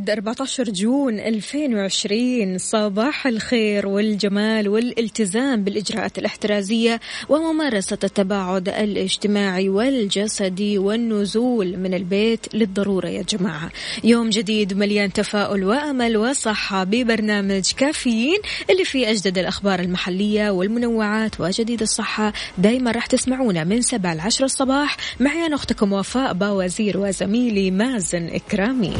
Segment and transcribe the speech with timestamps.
[0.00, 11.76] الأحد 14 جون 2020 صباح الخير والجمال والالتزام بالإجراءات الاحترازية وممارسة التباعد الاجتماعي والجسدي والنزول
[11.76, 13.70] من البيت للضرورة يا جماعة.
[14.04, 18.38] يوم جديد مليان تفاؤل وأمل وصحة ببرنامج كافيين
[18.70, 22.32] اللي فيه أجدد الأخبار المحلية والمنوعات وجديد الصحة.
[22.58, 24.96] دايما راح تسمعونا من 7 ل 10 الصباح.
[25.20, 28.94] معي أنا أختكم وفاء باوزير وزميلي مازن إكرامي.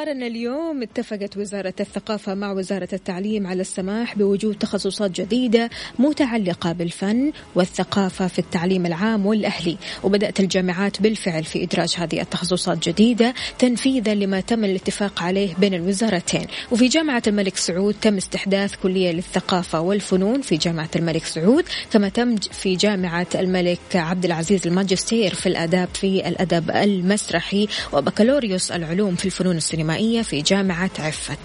[0.00, 7.32] أخبارنا اليوم اتفقت وزارة الثقافة مع وزارة التعليم على السماح بوجود تخصصات جديدة متعلقة بالفن
[7.54, 9.76] والثقافة في التعليم العام والأهلي.
[10.02, 16.46] وبدأت الجامعات بالفعل في إدراج هذه التخصصات جديدة تنفيذا لما تم الاتفاق عليه بين الوزارتين.
[16.72, 22.36] وفي جامعة الملك سعود تم استحداث كلية للثقافة والفنون في جامعة الملك سعود كما تم
[22.36, 29.56] في جامعة الملك عبد العزيز الماجستير في الآداب في الأدب المسرحي وبكالوريوس العلوم في الفنون
[29.56, 29.89] السينمائية.
[30.22, 31.38] في جامعة عفت.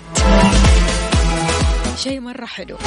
[1.97, 2.77] شيء مرة حلو.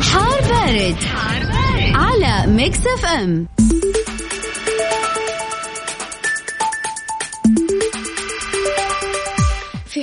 [0.00, 0.96] حار بارد,
[1.94, 3.46] على ميكس اف ام.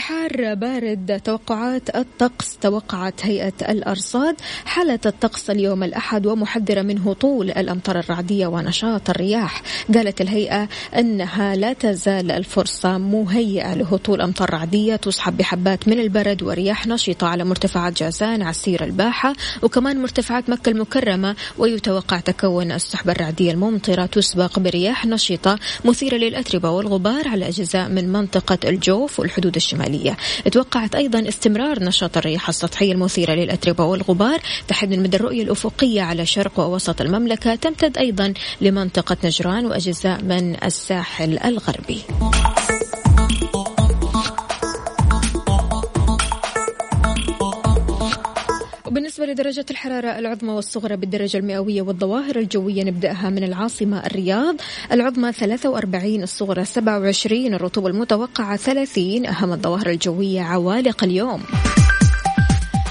[0.06, 4.36] حار بارد توقعات الطقس توقعت هيئة الأرصاد
[4.66, 9.62] حالة الطقس اليوم الأحد ومحذرة منه طول الأمطار الرعدية ونشاط الرياح.
[9.94, 10.68] قالت الهيئة
[10.98, 17.44] أنها لا تزال الفرصة مهيئة لهطول أمطار رعدية تصحب بحبات من البرد ورياح نشطة على
[17.44, 25.06] مرتفعات جازان عسير الباحة وكمان مرتفعات مكة المكرمة ويتوقع تكون السحب الرعدية الممطرة تسبق برياح
[25.06, 29.95] نشطة مثيرة للأتربة والغبار على أجزاء من منطقة الجوف والحدود الشمالية.
[30.52, 34.40] توقعت أيضا استمرار نشاط الرياح السطحية المثيرة للأتربة والغبار.
[34.68, 40.64] تحد من مدى الرؤية الأفقية على شرق ووسط المملكة تمتد أيضا لمنطقة نجران وأجزاء من
[40.64, 42.02] الساحل الغربي.
[49.16, 54.56] وبالنسبة لدرجة الحرارة العظمى والصغرى بالدرجة المئوية والظواهر الجوية نبدأها من العاصمة الرياض.
[54.92, 61.44] العظمى 43 الصغرى 27 الرطوبة المتوقعة 30 أهم الظواهر الجوية عوالق اليوم.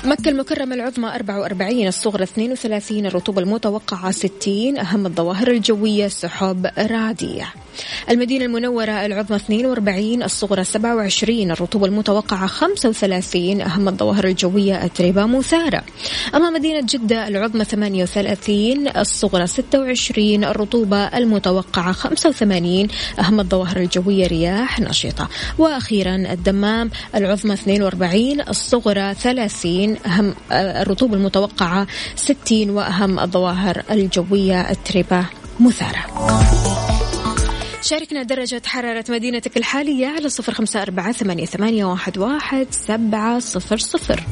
[0.05, 7.53] مكة المكرمة العظمى 44 الصغرى 32 الرطوبة المتوقعة 60 أهم الظواهر الجوية سحب رعدية
[8.11, 15.83] المدينة المنورة العظمى 42 الصغرى 27 الرطوبة المتوقعة 35 أهم الظواهر الجوية أتربة مثارة.
[16.35, 25.29] أما مدينة جدة العظمى 38 الصغرى 26 الرطوبة المتوقعة 85 أهم الظواهر الجوية رياح نشطة.
[25.59, 31.87] وأخيرا الدمام العظمى 42 الصغرى 30 أهم الرطوبة المتوقعة
[32.17, 35.27] 60 وأهم الظواهر الجوية أتربة
[35.61, 36.84] مثارة.
[37.85, 41.47] شاركنا درجة حرارة مدينتك الحالية على صفر خمسة أربعة ثمانية,
[42.17, 44.25] واحد, سبعة صفر صفر.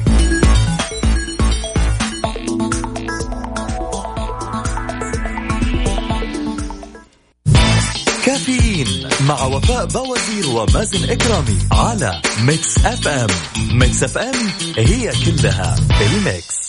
[8.25, 8.87] كافيين
[9.27, 13.27] مع وفاء بوازير ومازن إكرامي على ميكس أف أم.
[13.71, 14.35] ميكس أف أم
[14.77, 16.63] هي كلها ال mix.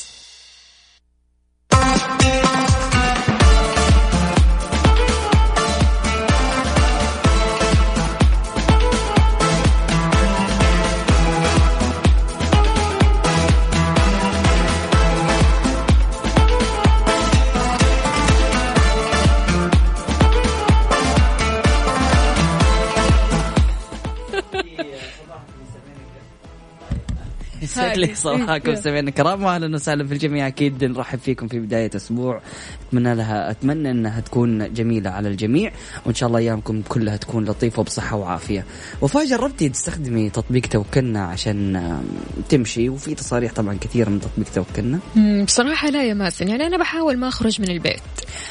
[27.75, 30.47] يسعد لي صباحكم سمعنا كرام واهلا وسهلا في الجميع.
[30.47, 32.41] أكيد نرحب فيكم في بداية أسبوع.
[32.89, 35.73] أتمنى لها أتمنى إنها تكون جميلة على الجميع.
[36.07, 38.65] وإن شاء الله أيامكم كلها تكون لطيفة وبصحة وعافية.
[39.01, 41.83] وفاء جربتي تستخدمي تطبيق توكلنا عشان
[42.49, 42.89] تمشي.
[42.89, 44.99] وفي تصاريح طبعا كثيرة من تطبيق توكلنا.
[45.45, 48.03] بصراحة لا يا ماسن يعني أنا بحاول ما أخرج من البيت.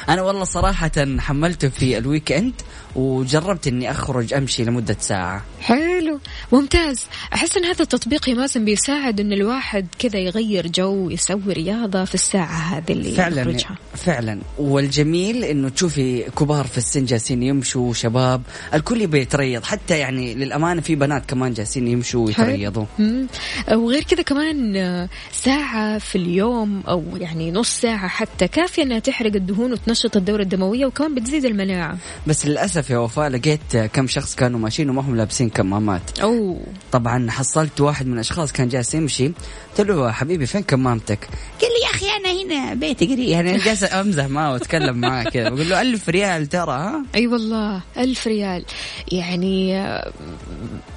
[0.10, 2.54] أنا والله صراحة حملته في الويك إند.
[2.96, 5.44] وجربت إني أخرج أمشي لمدة ساعة.
[5.62, 6.20] حلو.
[6.52, 7.06] ممتاز.
[7.34, 12.16] أحس إن هذا التطبيق يا ماسن بيساعد إن الواحد كذا يغير جو يسوي رياضة في
[12.16, 13.78] الساعة هذه اللي فعلا يخرجها.
[13.96, 14.40] فعلا.
[14.58, 18.42] والجميل إنه تشوفي كبار في السن جالسين يمشوا شباب
[18.74, 19.64] الكل يبي يتريض.
[19.64, 22.86] حتى يعني للأمانة في بنات كمان جالسين يمشوا ويتريضوا.
[23.72, 29.36] وغير كذا كمان آه، ساعة في اليوم أو يعني نص ساعة حتى كافية إنها تحرق
[29.36, 31.98] الدهون وتنشط الدورة الدموية وكمان بتزيد المناعة.
[32.28, 36.20] بس للأسف يا وفاء لقيت كم شخص كانوا ماشيين وما هم لابسين كمامات.
[36.20, 36.60] أوه.
[36.92, 39.32] طبعا حصلت واحد من الأشخاص كان جالس يمشي.
[39.78, 41.30] قلت له حبيبي فين كمامتك؟
[41.62, 43.20] قال لي يا أخي أنا هنا بيتي قريب.
[43.20, 45.50] يعني جالس أمزح معه وأتكلم معاه كذا.
[45.50, 48.66] بقول له ألف ريال ترى ها؟ أي والله ألف ريال.
[49.12, 49.84] يعني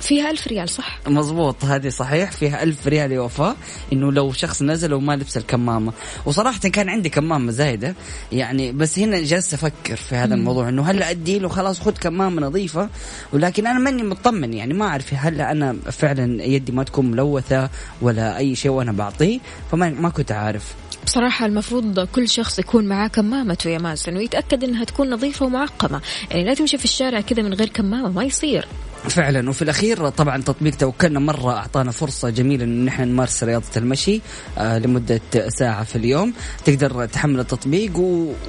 [0.01, 2.33] فيها ألف ريال صح؟ مزبوط هذه صحيح.
[2.33, 3.57] فيها ألف ريال يا وفاء
[3.93, 5.93] إنه لو شخص نزل وما لبس الكمامة.
[6.27, 7.95] وصراحة كان عندي كمامة زايدة.
[8.33, 12.43] يعني بس هنا جالس أفكر في هذا الموضوع إنه هلا ادي له خلاص خذ كمامة
[12.43, 12.89] نظيفة.
[13.33, 17.71] ولكن أنا ماني مطمن يعني ما أعرف هل أنا فعلا يدي ما تكون ملوثة
[18.03, 19.39] ولا أي شيء وأنا بعطيه
[19.71, 20.75] فما ما كنت عارف.
[21.05, 26.01] بصراحة المفروض كل شخص يكون معاه كمامته يا مازن ويتأكد إنها تكون نظيفة ومعقمة.
[26.31, 28.67] يعني لا تمشي في الشارع كذا من غير كمامة ما يصير.
[29.09, 29.51] فعلا.
[29.51, 34.21] وفي الأخير طبعا تطبيق توكلنا مرة أعطانا فرصة جميلة إن نحن نمارس رياضة المشي
[34.59, 36.33] آه لمدة ساعة في اليوم.
[36.65, 37.99] تقدر تحمل التطبيق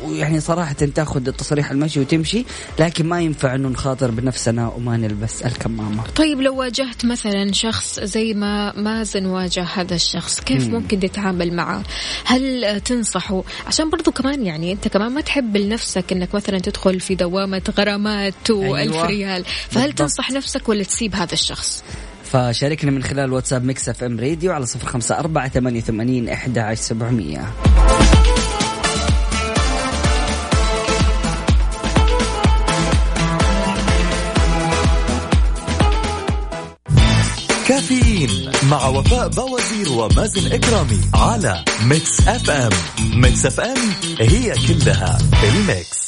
[0.03, 2.45] ويعني صراحة تاخذ تصريح المشي وتمشي
[2.79, 6.03] لكن ما ينفع إنه نخاطر بنفسنا وما نلبس الكمامة.
[6.15, 11.83] طيب لو واجهت مثلا شخص زي ما مازن واجه هذا الشخص كيف ممكن تتعامل معه؟
[12.25, 17.15] هل تنصحه؟ عشان برضو كمان يعني أنت كمان ما تحب لنفسك إنك مثلا تدخل في
[17.15, 19.05] دوامة غرامات وألف أيوة.
[19.05, 19.97] ريال فهل بالضبط.
[19.99, 21.83] تنصح نفسك ولا تسيب هذا الشخص؟
[22.23, 26.59] فشاركنا من خلال واتساب ميكس اف ام راديو على صفر خمسة أربعة ثمانية وثمانين إحدى
[26.59, 27.53] عشر سبعمية.
[37.67, 42.71] كافيين مع وفاء بوازير ومازن إكرامي على ميكس اف ام.
[43.15, 43.77] ميكس اف ام
[44.19, 46.06] هي كلها ال mix.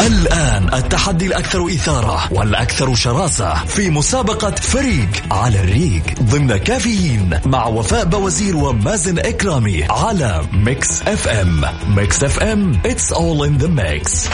[0.00, 8.04] الآن التحدي الأكثر إثارة والأكثر شراسة في مسابقة فريق على الريق ضمن كافيين مع وفاء
[8.04, 11.64] بوازير ومازن إكرامي على ميكس إف إم.
[11.96, 14.28] Mix FM it's all in the mix.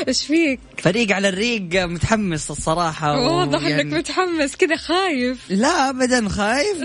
[0.08, 5.50] إيش فيك؟ فريق على الريق متحمس الصراحة واضح ويعني- انك متحمس كذا خايف.
[5.50, 6.78] لا ابدا خايف.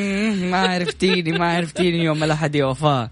[0.52, 3.10] ما عرفتيني ما عرفتيني يوم الاحد يا وفاء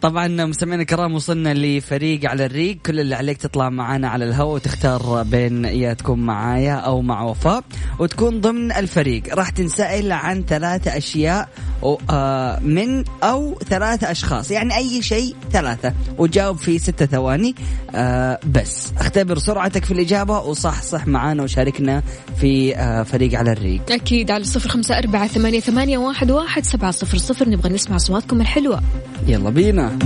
[0.00, 2.78] طبعا مستمعينا الكرام وصلنا لفريق على الريق.
[2.86, 7.64] كل اللي عليك تطلع معنا على الهواء وتختار بين يا تكون معايا أو مع وفاء
[7.98, 9.34] وتكون ضمن الفريق.
[9.34, 11.48] راح تنسأل عن ثلاثة أشياء
[12.10, 14.50] آه، من أو ثلاثة أشخاص.
[14.50, 17.54] يعني أي شيء ثلاثة وجاوب في ستة ثواني.
[17.94, 22.02] آه، بس اختبر سرعتك في الإجابة وصح صح معانا وشاركنا
[22.40, 23.80] في آه، فريق على الريق.
[23.90, 27.48] أكيد على صفر خمسة أربعة ثمانية, ثمانية واحد, واحد سبعة صفر صفر.
[27.48, 28.80] نبغى نسمع أصواتكم الحلوة.
[29.26, 29.98] يلا بينا.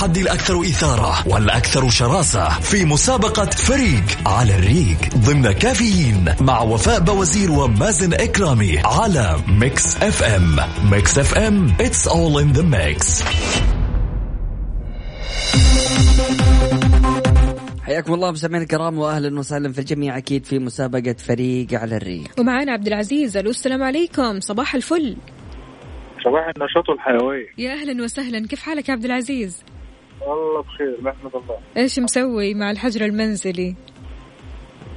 [0.00, 7.50] التحدي الأكثر إثارة والأكثر شراسة في مسابقة فريق على الريق ضمن كافيين مع وفاء بوازير
[7.50, 10.56] ومازن إكرامي على Mix FM.
[10.90, 13.24] Mix FM it's all in the mix.
[17.82, 22.30] حياكم الله مستمعينا الكرام واهلا وسهلا في الجميع أكيد في مسابقة فريق على الريق.
[22.38, 24.40] ومعانا عبد العزيز ألو السلام عليكم.
[24.40, 25.16] صباح الفل.
[26.24, 28.46] صباح النشاط والحيوية يا أهلا وسهلا.
[28.46, 29.62] كيف حالك يا عبد العزيز؟
[30.26, 31.58] والله بخير نحمد الله.
[31.76, 33.74] إيش مسوي مع الحجر المنزلي؟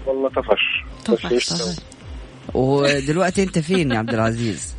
[0.08, 0.84] والله طفش.
[1.06, 1.80] طفش طفش.
[2.54, 4.76] ودلوقتي انت فين يا عبد العزيز؟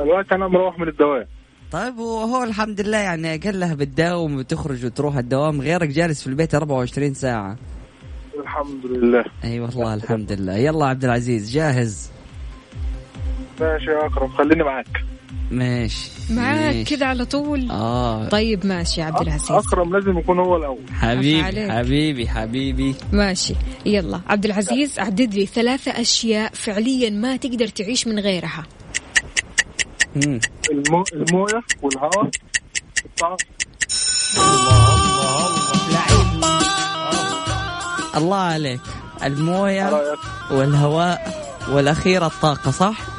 [0.00, 1.26] الوقت أنا مروح من الدوام.
[1.72, 7.14] طيب وهو الحمد لله يعني اقلها بتداوم وتخرج وتروح الدوام غيرك جالس في البيت 24
[7.14, 7.56] ساعة.
[8.40, 9.24] الحمد لله.
[9.44, 10.56] أي أيوة والله الحمد لله.
[10.56, 12.10] يلا عبد العزيز جاهز.
[13.60, 15.04] ماشي يا اكرم خليني معاك.
[15.50, 16.86] ماشي معاك.
[16.86, 18.28] كذا على طول؟ آه.
[18.28, 19.50] طيب ماشي يا عبد العزيز.
[19.50, 20.78] أكرم لازم يكون هو الأول.
[20.92, 21.70] حبيبي عليك.
[21.70, 22.94] حبيبي حبيبي.
[23.12, 23.54] ماشي.
[23.86, 28.64] يلا عبد العزيز عدد لي ثلاثة أشياء فعليا ما تقدر تعيش من غيرها.
[30.16, 31.04] المو...
[31.12, 32.30] الموية والهواء.
[33.04, 33.36] والطعام
[38.16, 38.80] الله عليك.
[39.24, 40.16] الموية
[40.50, 43.15] والهواء والاخيره الطاقة صح؟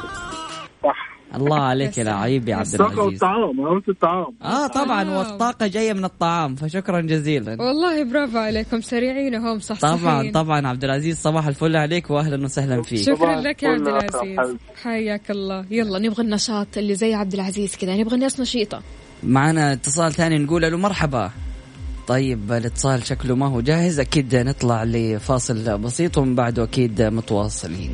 [1.34, 2.98] الله عليك يا لعيب يا عبد العزيز.
[2.98, 4.34] والطعام أنا قلت الطعام.
[4.42, 5.18] آه طبعا آه.
[5.18, 7.56] والطاقة جاية من الطعام فشكرا جزيلا.
[7.62, 12.82] والله برافو عليكم سريعين هم صح طبعا طبعا عبد العزيز صباح الفل عليك واهلا وسهلا
[12.82, 13.02] فيك.
[13.02, 14.56] شكرا لك يا عبد العزيز.
[14.82, 15.64] حياك الله.
[15.70, 18.82] يلا نبغى النشاط اللي زي عبد العزيز كذا نبغى ناس نشيطة.
[19.22, 21.30] معنا اتصال ثاني نقول له مرحبا.
[22.06, 27.92] طيب الاتصال شكله ما هو جاهز أكيد نطلع لفاصل بسيط ومن بعده أكيد متواصلين.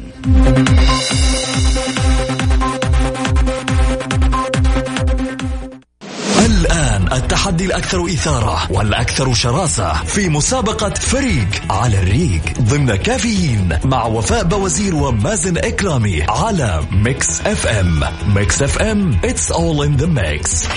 [7.15, 14.95] التحدي الأكثر إثارة والأكثر شراسة في مسابقة فريق على الريق ضمن كافيين مع وفاء بوازير
[14.95, 18.01] ومازن إكرامي على Mix FM.
[18.35, 20.69] Mix FM it's all in the mix.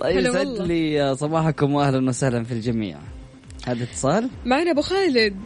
[0.00, 0.46] طيب يسعد.
[0.46, 2.98] لي صباحكم واهلا وسهلا في الجميع.
[3.66, 5.36] هذا اتصال؟ معنا أبو خالد.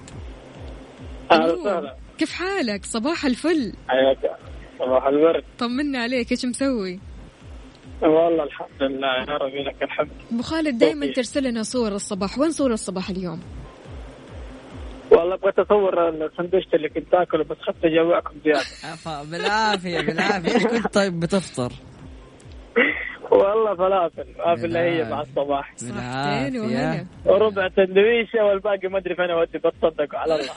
[1.32, 1.52] أهلا.
[1.52, 2.05] وسهلا.
[2.18, 3.72] كيف حالك؟ صباح الفل.
[3.88, 4.36] حياك.
[4.78, 5.44] صباح الورد.
[5.58, 7.00] طمنا عليك إيش مسوي؟
[8.02, 10.08] والله الحمد لله يا ربي لك الحمد.
[10.32, 11.12] أبو خالد دائما.
[11.12, 12.38] ترسل لنا صور الصباح.
[12.38, 13.40] وين صور الصباح اليوم؟
[15.10, 18.60] والله بغيت اصور السندوتش اللي كنت آكله بس خفت أجوعكم زيادة.
[18.92, 20.54] عفا بالعافية بالعافية.
[20.54, 21.72] إيش كنت طيب بتفطر؟
[23.30, 25.10] والله فلافل ما في الا هي.
[25.10, 25.74] مع الصباح.
[25.76, 26.56] صحتين
[27.26, 30.52] وربع سندويشة والباقي ما أدري فين أودي بتصدقوا على الله.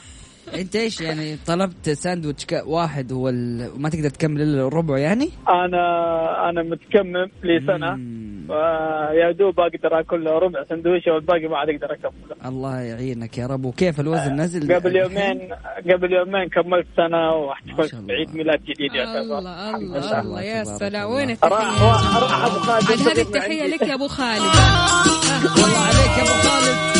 [0.54, 5.30] انت إيش يعني طلبت ساندويتش ك- واحد هو ال- وما تقدر تكمل إلا الربع يعني؟
[5.48, 5.80] أنا
[6.50, 7.98] أنا متكمم لي سنة.
[9.20, 13.64] يا دوب أقدر أكل ربع سندويشه والباقي ما عاد أقدر اكمله الله يعينك يا رب
[13.64, 15.48] وكيف الوزن نزل قبل يومين
[15.92, 18.06] قبل يومين كملت سنة واحتفلت الله.
[18.06, 20.20] بعيد ميلاد جديد يعتبر الله الله لله.
[20.20, 21.06] الله يا سلام الله.
[21.16, 23.74] وين راح التحية راح أبو خالد عاد هذه عندي.
[23.74, 24.42] لك يا أبو خالد
[25.56, 26.90] الله عليك يا أبو خالد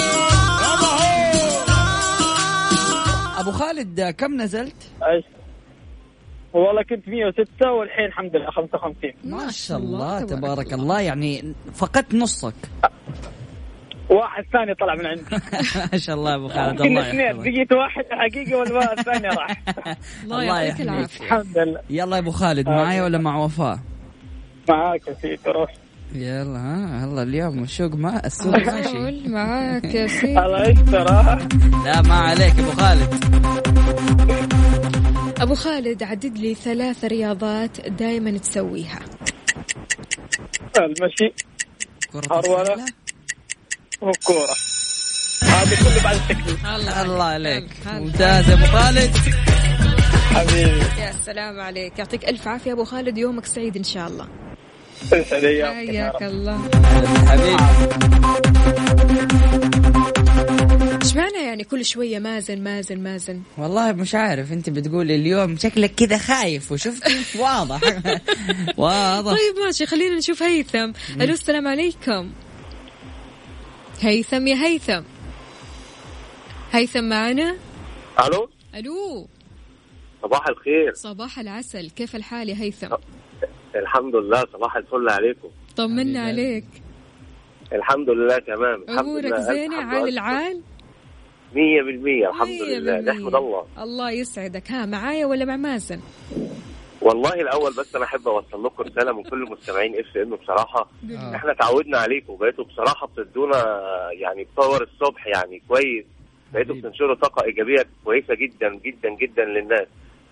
[3.41, 5.25] أبو خالد كم نزلت؟ إيش
[6.53, 11.01] والله كنت 106 والحين الحمد لله 55 ما شاء الله تبارك الله.
[11.01, 12.55] يعني فقدت نصك.
[14.11, 15.23] واحد ثاني طلع من عندي.
[15.93, 17.41] ما شاء الله يا أبو خالد الله اثنين يحفظك.
[17.41, 19.63] بقيت واحد حقيقي والثاني راح.
[20.25, 20.81] الله يعطيك يحميك.
[20.81, 21.25] العافية.
[21.25, 21.81] الحمد لله.
[21.91, 23.79] يلا يا أبو خالد معايا ولا مع وفاء؟
[24.69, 25.75] معاك يا سيدي روح.
[26.15, 29.29] يلا ها؟ يلا اليوم السوق ما السوق ماشي.
[29.29, 30.39] معاك يا سيدي.
[30.39, 31.39] الله يستر ها
[31.85, 33.25] لا ما عليك يا أبو خالد.
[35.41, 38.99] أبو خالد عدد لي ثلاث رياضات دائما تسويها.
[40.79, 41.35] المشي
[42.13, 42.63] كرة هرولة.
[42.63, 42.85] السلة؟
[44.01, 44.55] والكورة
[45.43, 46.67] هذا كله بعد التكليف.
[46.67, 47.65] الله عليك.
[47.87, 48.01] هلا، هلا.
[48.01, 49.11] ممتاز يا أبو خالد.
[50.35, 50.81] حبيبي.
[51.03, 51.99] يا سلام عليك.
[51.99, 54.29] يعطيك ألف عافية أبو خالد يومك سعيد إن شاء الله.
[55.13, 56.59] ايامك حياك الله.
[57.27, 57.57] حبيبي.
[61.03, 65.95] إيش معنى يعني كل شوية مازن مازن مازن؟ والله مش عارف انت بتقولي اليوم شكلك
[65.95, 67.81] كذا خايف وشفتي واضح.
[68.77, 69.33] واضح.
[69.33, 70.93] طيب ماشي خلينا نشوف هيثم.
[71.21, 72.31] ألو السلام عليكم.
[74.01, 75.03] هيثم يا هيثم.
[76.73, 77.57] هيثم معنا؟
[78.27, 79.29] ألو؟ ألو.
[80.23, 80.95] صباح الخير.
[80.95, 81.91] صباح العسل.
[81.91, 82.89] كيف الحال يا هيثم؟
[83.77, 85.49] الحمد لله صباح الفل عليكم.
[85.77, 86.65] طمنا عليك.
[87.73, 88.83] الحمد لله تمام.
[88.83, 90.09] الحمد أمورك زينة عال.
[90.09, 90.61] العال؟
[91.55, 93.01] مية بالمية الحمد مية لله.
[93.01, 93.67] نحمد الله.
[93.79, 94.71] الله يسعدك.
[94.71, 96.01] ها معايا ولا مع مازن؟
[97.01, 100.91] والله الأول بس أنا أحب أوصل لكم رسالة من كل مستمعين FM بصراحة.
[101.35, 103.65] إحنا تعودنا عليكم بقيتوا بصراحة بتدونا
[104.13, 106.05] يعني power الصبح يعني كويس.
[106.53, 106.75] بقيتوا.
[106.75, 109.87] بتنشروا طاقة إيجابية كويسة جدا جدا جدا للناس.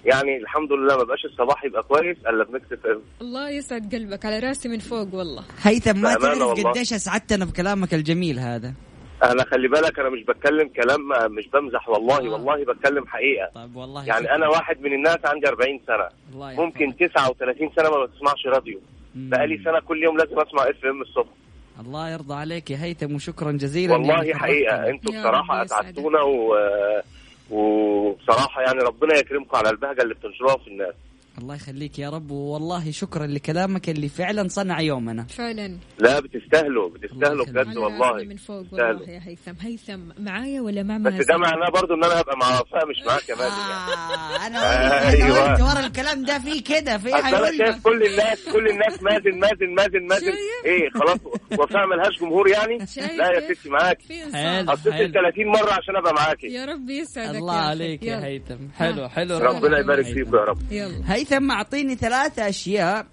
[0.04, 4.24] يعني الحمد لله ما بقاش الصباح يبقى كويس إلا ب Mix FM الله يسعد قلبك
[4.24, 6.66] على راسي من فوق والله هيثم ما تعرف.
[6.66, 8.74] قديش أسعدتنا بكلامك الجميل هذا
[9.24, 11.00] أنا خلي بالك أنا مش بتكلم كلام
[11.34, 12.30] مش بمزح والله آه.
[12.32, 14.34] والله بتكلم حقيقة طيب والله يعني.
[14.34, 16.64] أنا واحد من الناس عندي 40 سنة الله.
[16.64, 18.80] ممكن 39 سنة ما بسمعش راديو.
[19.14, 21.28] بقالي سنة كل يوم لازم أسمع إف إم الصبح
[21.80, 25.62] الله يرضى عليك يا هيثم وشكرا جزيلا والله حقيقة يا بصراحة.
[25.64, 26.54] أسعدتونا و...
[27.50, 30.94] وبصراحه يعني ربنا يكرمكم على البهجة اللي بتنشروها في الناس.
[31.38, 35.22] الله يخليك يا رب والله شكرا لكلامك اللي فعلا صنع يومنا.
[35.24, 35.76] فعلا.
[35.98, 38.64] لا بتستاهلوا بتستاهلوا بجد والله من فوق.
[38.72, 39.52] والله يا هيثم.
[39.60, 43.28] هيثم معايا ولا مع بس ده معناه برضو إن أنا هبقى مع وفاء مش معاك
[43.28, 43.88] يا مازن يعني
[44.38, 45.52] آه أنا أيوة.
[45.52, 49.74] قلت ورا الكلام ده في كده في أنا شايف كل الناس كل الناس مازن مازن
[49.74, 50.32] مازن مازن؟
[50.64, 51.18] إيه خلاص
[51.58, 52.78] وفاء ملهاش جمهور يعني؟
[53.18, 53.98] لا يا؟ ستي معاك.
[54.34, 56.46] اتصل 30 مرة عشان أبقى معاكي.
[56.46, 57.52] يا رب يسعدك الله.
[57.54, 58.24] عليك يا.
[58.24, 58.68] هيثم.
[58.78, 60.04] حلو حلو ربنا يبارك.
[60.04, 60.58] فيكم يا رب.
[60.72, 61.02] يلا.
[61.32, 63.06] هيثم أعطيني ثلاث أشياء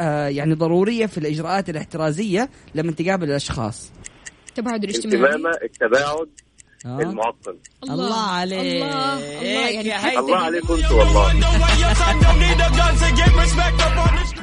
[0.00, 3.92] آه، يعني ضرورية في الإجراءات الاحترازية لما تقابل الأشخاص.
[4.54, 5.24] تباعد الاجتماعي.
[5.24, 6.28] الكمامه التباعد
[6.86, 7.00] آه.
[7.00, 7.56] المعقم
[7.90, 8.82] الله عليك.
[8.82, 11.32] الله الله يعني الله عليكم أنتوا والله.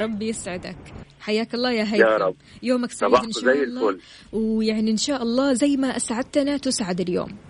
[0.00, 0.76] ربي يسعدك.
[1.20, 1.94] حياك الله يا هيثم.
[1.94, 2.36] يا رب.
[2.62, 3.88] يومك سعيد إن شاء زي الله.
[3.88, 4.00] الفل.
[4.32, 7.49] ويعني إن شاء الله زي ما أسعدتنا تسعد اليوم.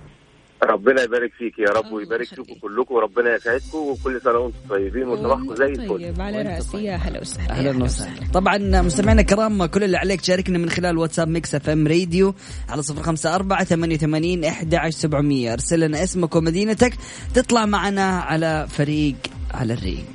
[0.65, 2.29] ربنا يبارك فيك يا رب ويبارك.
[2.29, 5.89] فيكم كلكم وربنا يسعدكم وكل سنة وأنتم طيبين وصباحكم زي الفل.
[5.89, 6.85] طيب على رأسي.
[6.85, 8.33] يا هلا وسهلا أهلا وسهلا.
[8.35, 12.35] طبعا مستمعينا الكرام كل اللي عليك تشاركنا من خلال واتساب Mix FM راديو
[12.69, 15.53] على صفر خمسة أربعة ثمانية وثمانين إحدى عشر سبعمية.
[15.53, 16.93] أرسل لنا اسمك ومدينتك
[17.35, 19.17] تطلع معنا على فريق
[19.55, 20.15] على الريق.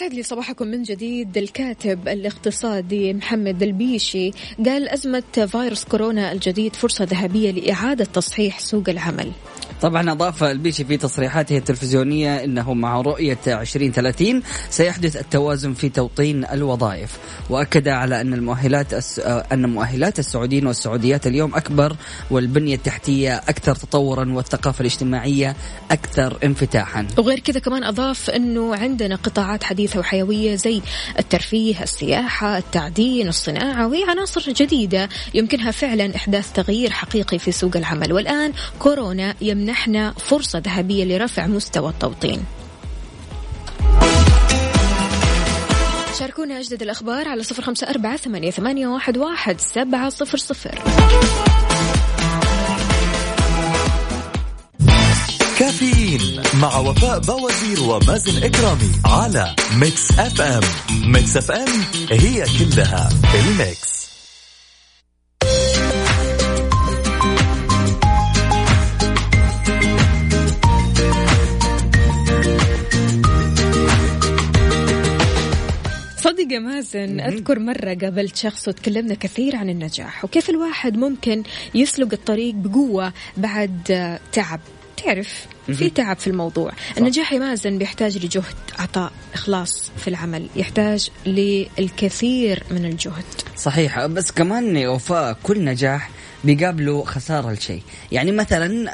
[0.00, 1.36] ويسعد لي صباحكم من جديد.
[1.38, 4.30] الكاتب الاقتصادي محمد البيشي
[4.66, 9.32] قال أزمة فيروس كورونا الجديد فرصة ذهبية لإعادة تصحيح سوق العمل.
[9.82, 17.18] طبعا أضاف البيشي في تصريحاته التلفزيونية أنه مع رؤية 2030 سيحدث التوازن في توطين الوظائف.
[17.50, 19.18] وأكد على أن المؤهلات الس...
[19.52, 21.96] أن مؤهلات السعوديين والسعوديات اليوم أكبر
[22.30, 25.56] والبنية التحتية أكثر تطورا والثقافة الاجتماعية
[25.90, 27.06] أكثر انفتاحا.
[27.18, 30.82] وغير كذا كمان أضاف أنه عندنا قطاعات حديثة وحيوية زي
[31.18, 38.12] الترفيه السياحة التعدين الصناعة وهي عناصر جديدة يمكنها فعلا إحداث تغيير حقيقي في سوق العمل.
[38.12, 42.44] والآن كورونا يمنحنا فرصة ذهبية لرفع مستوى التوطين.
[46.18, 50.78] شاركونا أجدد الأخبار على صفر خمسة أربعة ثمانية, واحد سبعة صفر صفر.
[55.60, 60.40] كافيين مع وفاء بوازير ومازن إكرامي على Mix FM.
[60.40, 60.62] Mix
[61.12, 61.68] FM it's all
[62.10, 64.00] in the mix.
[76.16, 81.42] صدق يا مازن أذكر مرة قابلت شخص وتكلمنا كثير عن النجاح وكيف الواحد ممكن
[81.74, 84.60] يسلق الطريق بقوة بعد تعب.
[85.04, 86.72] تعرف في تعب في الموضوع.
[86.98, 93.24] النجاح يا مازن بيحتاج لجهد عطاء إخلاص في العمل يحتاج للكثير من الجهد.
[93.56, 94.06] صحيح.
[94.06, 96.10] بس كمان وفاء كل نجاح
[96.44, 97.82] بيقابله خسارة لشيء.
[98.12, 98.90] يعني مثلا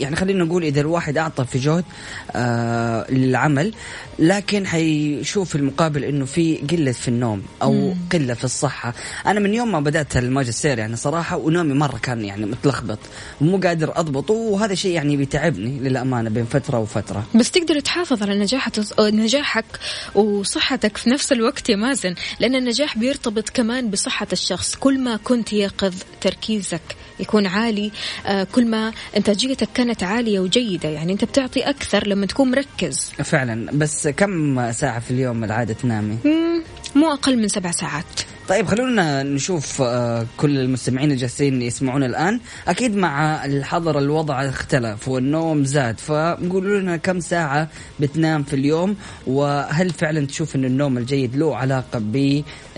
[0.00, 1.84] يعني خلينا نقول إذا الواحد أعطى في جهد
[2.32, 3.74] آه للعمل
[4.18, 8.94] لكن حيشوف في المقابل إنه في قلة في النوم أو قلة في الصحة.
[9.26, 12.98] أنا من يوم ما بدأت الماجستير يعني صراحة ونومي مرة كان يعني متلخبط
[13.40, 17.24] ومو قادر أضبطه وهذا شيء يعني بيتعبني للأمانة بين فترة وفترة.
[17.34, 19.64] بس تقدر تحافظ على نجاحك نجاحك
[20.14, 24.74] وصحتك في نفس الوقت يا مازن لأن النجاح بيرتبط كمان بصحة الشخص.
[24.74, 27.90] كل ما كنت يقظ تركيزك يكون عالي.
[28.26, 33.12] آه، كل ما إنتاجيتك كانت عالية وجيدة يعني أنت بتعطي أكثر لما تكون مركز.
[33.24, 33.70] فعلا.
[33.72, 36.18] بس كم ساعة في اليوم العادة تنامي؟
[36.94, 38.04] مو أقل من سبع ساعات.
[38.48, 42.40] طيب خلونا نشوف آه، كل المستمعين الجالسين يسمعون الآن.
[42.68, 47.68] أكيد مع الحظر الوضع اختلف والنوم زاد فقولوا لنا كم ساعة
[48.00, 51.98] بتنام في اليوم وهل فعلا تشوف أن النوم الجيد له علاقة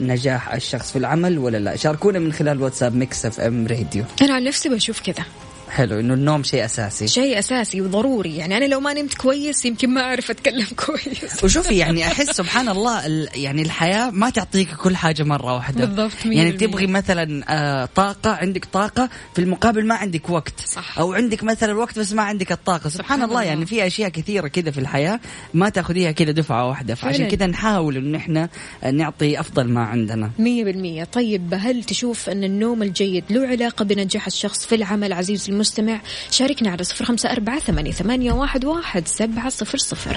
[0.01, 4.05] بنجاح الشخص في العمل ولا لا؟ شاركونا من خلال واتساب Mix FM راديو.
[4.23, 5.25] أنا عن نفسي بشوف كذا
[5.73, 7.09] حلو إنه النوم شيء أساسي.
[7.09, 8.37] شيء أساسي وضروري.
[8.37, 11.45] يعني أنا لو ما نمت كويس يمكن ما أعرف أتكلم كويس.
[11.45, 15.85] وشوفي يعني أحس سبحان الله ال- يعني الحياة ما تعطيك كل حاجة مرة واحدة.
[15.85, 16.53] بالضبط، يعني.
[16.53, 20.61] تبغي مثلا آه، طاقة عندك طاقة في المقابل ما عندك وقت.
[20.67, 20.99] صح.
[20.99, 22.89] أو عندك مثلا وقت بس ما عندك الطاقة.
[22.89, 23.43] سبحان, سبحان الله الله.
[23.43, 25.21] يعني في أشياء كثيرة كذا في الحياة
[25.55, 26.95] ما تأخذيها كذا دفعة واحدة.
[26.95, 27.29] فعشان.
[27.29, 28.49] كذا نحاول ان إحنا
[28.93, 30.31] نعطي أفضل ما عندنا.
[30.39, 31.05] مية بالمية.
[31.05, 36.01] طيب هل تشوف أن النوم الجيد له علاقة بنجاح الشخص في العمل عزيزي المستمع.
[36.31, 37.93] شاركنا على صفر خمسة أربعة ثمانية,
[38.65, 40.17] واحد سبعة صفر صفر.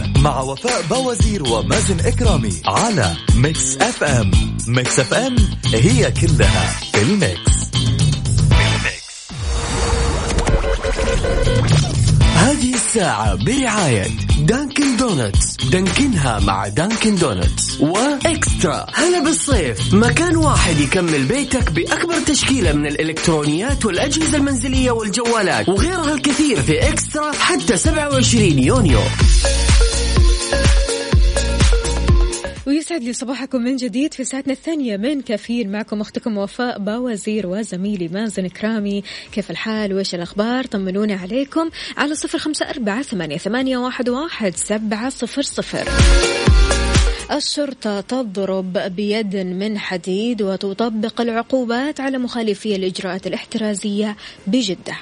[0.21, 4.31] مع وفاء بوازير ومازن إكرامي على Mix FM
[4.67, 7.51] Mix FM it's all in the mix.
[12.35, 14.07] هذه الساعة برعاية
[14.39, 18.85] Dunkin' Donuts دانكنها مع Dunkin' Donuts و eXtra.
[18.93, 19.93] هلا بالصيف.
[19.93, 27.31] مكان واحد يكمل بيتك بأكبر تشكيلة من الإلكترونيات والأجهزة المنزلية والجوالات وغيرها الكثير في eXtra
[27.31, 28.99] حتى 27 يونيو.
[32.67, 38.07] ويسعد لي صباحكم من جديد في ساعتنا الثانية من كافيين معكم أختكم وفاء باوزير وزميلي
[38.07, 39.03] مازن كرامي.
[39.31, 41.69] كيف الحال؟ وإيش الأخبار؟ طمنونا عليكم.
[41.97, 45.89] على صفر خمسة أربعة ثمانية, ثمانية واحد, واحد سبعة صفر صفر.
[47.31, 54.15] الشرطة تضرب بيد من حديد وتطبق العقوبات على مخالفي الإجراءات الاحترازية
[54.47, 54.97] بجدة.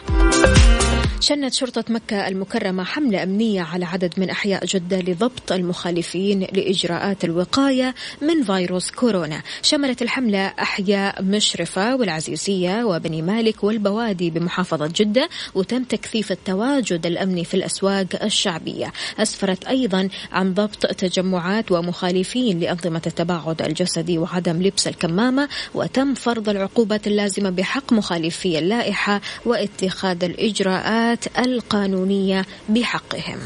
[1.21, 7.95] شنت شرطة مكة المكرمة حملة أمنية على عدد من أحياء جدة لضبط المخالفين لإجراءات الوقاية
[8.21, 9.41] من فيروس كورونا.
[9.62, 17.53] شملت الحملة أحياء مشرفة والعزيزية وبني مالك والبوادي بمحافظة جدة وتم تكثيف التواجد الأمني في
[17.53, 18.93] الأسواق الشعبية.
[19.19, 27.08] أسفرت أيضا عن ضبط تجمعات ومخالفين لأنظمة التباعد الجسدي وعدم لبس الكمامة وتم فرض العقوبات
[27.08, 33.39] اللازمة بحق مخالفي اللائحة واتخاذ الإجراءات القانونية بحقهم.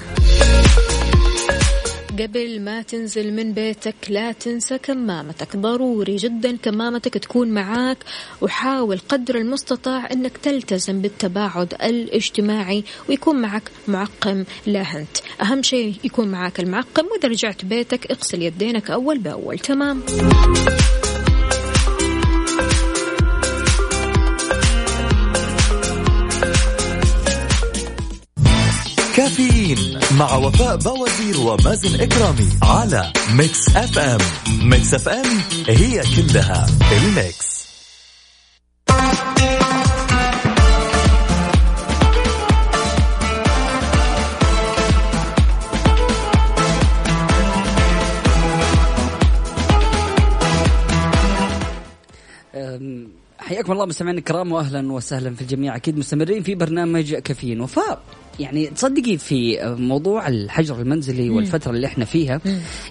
[2.20, 5.58] قبل ما تنزل من بيتك لا تنسى كمامتك.
[5.58, 7.98] ضروري جدا كمامتك تكون معاك
[8.42, 15.18] وحاول قدر المستطاع إنك تلتزم بالتباعد الاجتماعي ويكون معك معقم لا هنت.
[15.42, 19.60] أهم شيء يكون معاك المعقم وإذا رجعت بيتك اغسل يدينك أول بأول.
[19.60, 20.04] تمام.
[29.16, 34.00] كافيين مع وفاء بوازير ومازن إكرامي على Mix FM.
[34.00, 34.18] Mix
[34.70, 35.26] FM it's all
[35.68, 37.54] in the mix.
[53.40, 55.76] حياكم الله مستمعينا الكرام واهلا وسهلا في الجميع.
[55.76, 57.62] أكيد مستمرين في برنامج كافيين.
[57.62, 58.02] وفاء
[58.40, 62.42] يعني تصدقي في موضوع الحجر المنزلي والفترة اللي إحنا فيها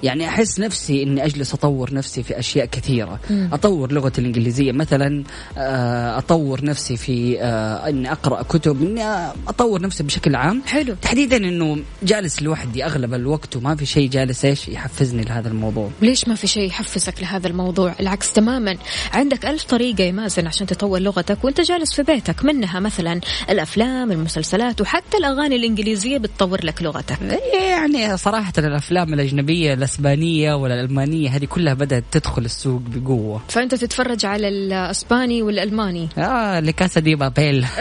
[0.03, 3.21] يعني أحس نفسي إني أجلس أطور نفسي في أشياء كثيرة.
[3.53, 5.25] أطور لغة الإنجليزية مثلا
[5.59, 9.05] آه، أطور نفسي في آه، إني أقرأ كتب إني
[9.49, 10.63] أطور نفسي بشكل عام.
[10.67, 10.95] حلو.
[11.03, 15.91] تحديدا إنه جالس لوحدي أغلب الوقت وما في شيء جالس إيش؟ يحفزني لهذا الموضوع.
[16.03, 18.77] ليش ما في شيء يحفزك لهذا الموضوع؟ العكس تماما.
[19.13, 24.13] عندك ألف طريقة يا مازن عشان تطور لغتك وأنت جالس في بيتك منها مثلا الأفلام
[24.13, 27.19] المسلسلات وحتى الأغاني الإنجليزية بتطور لك لغتك.
[27.55, 33.43] يعني صراحة الأفلام الأجنبية الأسبانية ولا الألمانية هذه كلها بدأت تدخل السوق بقوة.
[33.49, 36.09] فأنت تتفرج على الأسباني والألماني.
[36.19, 37.67] آه لكاسا دي بابيل.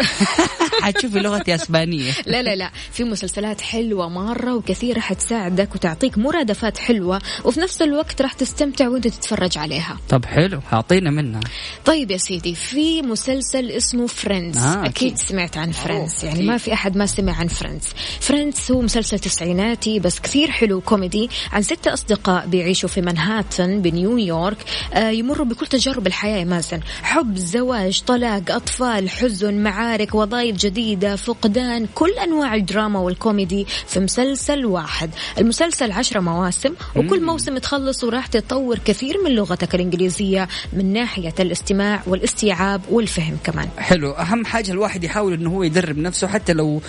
[0.81, 2.11] حتشوفي لغتي أسبانية.
[2.25, 2.71] لا لا لا.
[2.91, 9.07] في مسلسلات حلوة مرة وكثيرة حتساعدك وتعطيك مرادفات حلوة وفي نفس الوقت راح تستمتع وأنت
[9.07, 9.97] تتفرج عليها.
[10.09, 11.39] طب حلو أعطينا منها.
[11.85, 15.17] طيب يا سيدي في مسلسل اسمه Friends آه، أكيد, أكيد.
[15.17, 16.47] سمعت عن Friends يعني أكيد.
[16.47, 17.88] ما في أحد ما سمع عن Friends
[18.19, 21.30] Friends هو مسلسل تسعيناتي بس كثير حلو كوميدي.
[21.51, 24.58] عن ستة أصدقاء بيعيشوا في منهاتن بنيويورك.
[24.93, 26.80] آه يمروا بكل تجارب الحياة يا مازن.
[27.04, 34.65] حب زواج طلاق أطفال حزن معارك وظائف جديدة فقدان كل أنواع الدراما والكوميدي في مسلسل
[34.65, 35.10] واحد.
[35.38, 42.01] المسلسل عشرة مواسم وكل موسم تخلص وراح تطور كثير من لغتك الإنجليزية من ناحية الاستماع
[42.08, 43.69] والاستيعاب والفهم كمان.
[43.77, 44.12] حلو.
[44.12, 46.82] أهم حاجة الواحد يحاول إنه هو يدرب نفسه حتى لو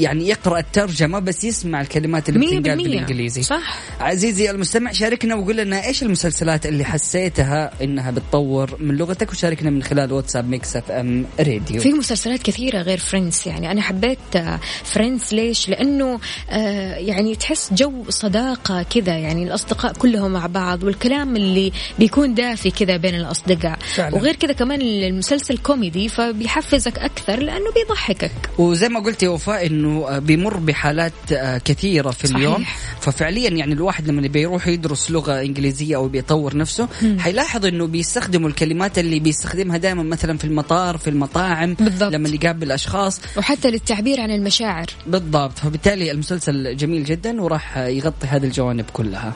[0.00, 2.84] يعني يقرأ الترجمة بس يسمع الكلمات اللي بتنقال بالمية.
[2.84, 3.78] بالإنجليزي صح.
[4.00, 9.82] عزيزي المستمع شاركنا وقول لنا إيش المسلسلات اللي حسيتها إنها بتطور من لغتك وشاركنا من
[9.82, 14.18] خلال واتساب Mix FM Radio في مسلسلات كثيرة غير Friends يعني أنا حبيت
[14.84, 21.36] Friends ليش لأنه آه، يعني تحس جو صداقة كذا يعني الأصدقاء كلهم مع بعض والكلام
[21.36, 24.16] اللي بيكون دافي كذا بين الأصدقاء فعلا.
[24.16, 29.89] وغير كذا كمان المسلسل كوميدي فبيحفزك أكثر لأنه بيضحكك وزي ما قلت يا وفاء إنه
[29.98, 32.36] آه، بيمر بحالات آه، كثيرة في صحيح.
[32.36, 32.64] اليوم
[33.00, 38.98] ففعليا يعني الواحد لما بيروح يدرس لغة إنجليزية أو بيطور نفسه حيلاحظ إنه بيستخدموا الكلمات
[38.98, 42.12] اللي بيستخدمها دائما مثلا في المطار في المطاعم بالضبط.
[42.12, 43.20] لما يقابل أشخاص.
[43.36, 44.86] وحتى للتعبير عن المشاعر.
[45.06, 45.58] بالضبط.
[45.58, 49.34] فبالتالي المسلسل جميل جدا وراح يغطي هذه الجوانب كلها.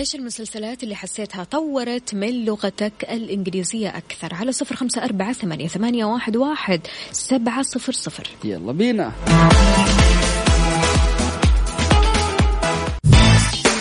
[0.00, 6.04] إيش المسلسلات اللي حسيتها طورت من لغتك الإنجليزية أكثر؟ على صفر خمسة أربعة ثمانيه, ثمانية
[6.04, 6.80] واحد, واحد
[7.12, 8.30] سبعة صفر صفر.
[8.44, 9.12] يلا بينا.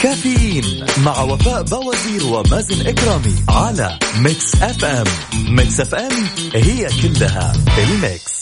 [0.03, 4.85] كافيين مع وفاء بوازير ومازن إكرامي على Mix FM.
[4.85, 5.05] Mix
[5.55, 6.11] FM it's all
[6.53, 8.38] in the mix.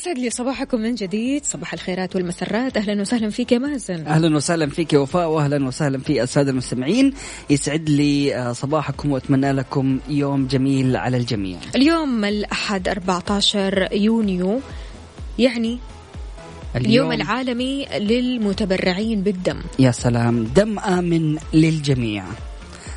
[0.00, 1.44] ويسعد لي صباحكم من جديد.
[1.44, 2.76] صباح الخيرات والمسرات.
[2.76, 4.06] أهلا وسهلا فيك يا مازن.
[4.06, 7.12] أهلا وسهلا فيك يا وفاء واهلا وسهلا في الساده المستمعين.
[7.50, 11.58] يسعد لي آه، صباحكم وأتمنى لكم يوم جميل على الجميع.
[11.76, 14.60] اليوم الأحد 14 يونيو.
[15.38, 15.78] يعني
[16.76, 19.60] اليوم العالمي للمتبرعين بالدم.
[19.78, 22.24] يا سلام دم آمن للجميع.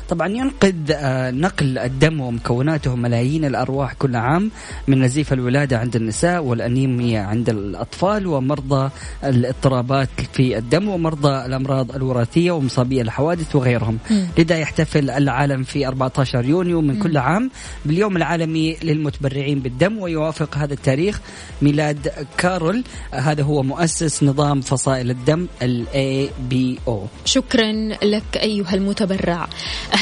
[0.08, 4.50] طبعا ينقذ آه، نقل الدم ومكوناته ملايين الأرواح كل عام
[4.88, 8.90] من نزيف الولادة عند النساء والأنيميا عند الأطفال ومرضى
[9.24, 13.98] الاضطرابات في الدم ومرضى الأمراض الوراثية ومصابي الحوادث وغيرهم.
[14.38, 17.50] لذا يحتفل العالم في 14 يونيو من كل عام
[17.84, 21.20] باليوم العالمي للمتبرعين بالدم ويوافق هذا التاريخ
[21.62, 22.84] ميلاد كارول.
[23.12, 26.92] هذا هو مؤسس نظام فصائل الدم ال ABO
[27.24, 29.48] شكرا لك أيها المتبرع.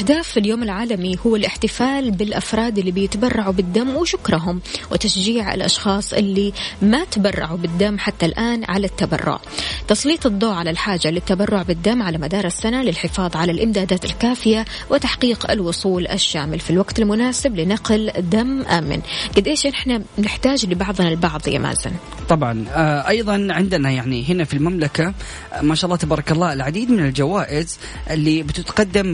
[0.03, 4.61] أهداف اليوم العالمي هو الاحتفال بالأفراد اللي بيتبرعوا بالدم وشكرهم
[4.91, 9.41] وتشجيع الأشخاص اللي ما تبرعوا بالدم حتى الآن على التبرع.
[9.89, 16.07] تسليط الضوء على الحاجة للتبرع بالدم على مدار السنة للحفاظ على الإمدادات الكافية وتحقيق الوصول
[16.07, 19.03] الشامل في الوقت المناسب لنقل دم آمن.
[19.37, 21.93] قد إيش إحنا نحتاج لبعضنا البعض يا مازن؟
[22.29, 25.15] طبعا آه، أيضا عندنا يعني هنا في المملكة
[25.53, 27.79] آه، ما شاء الله تبارك الله العديد من الجوائز
[28.11, 29.07] اللي بتتقدم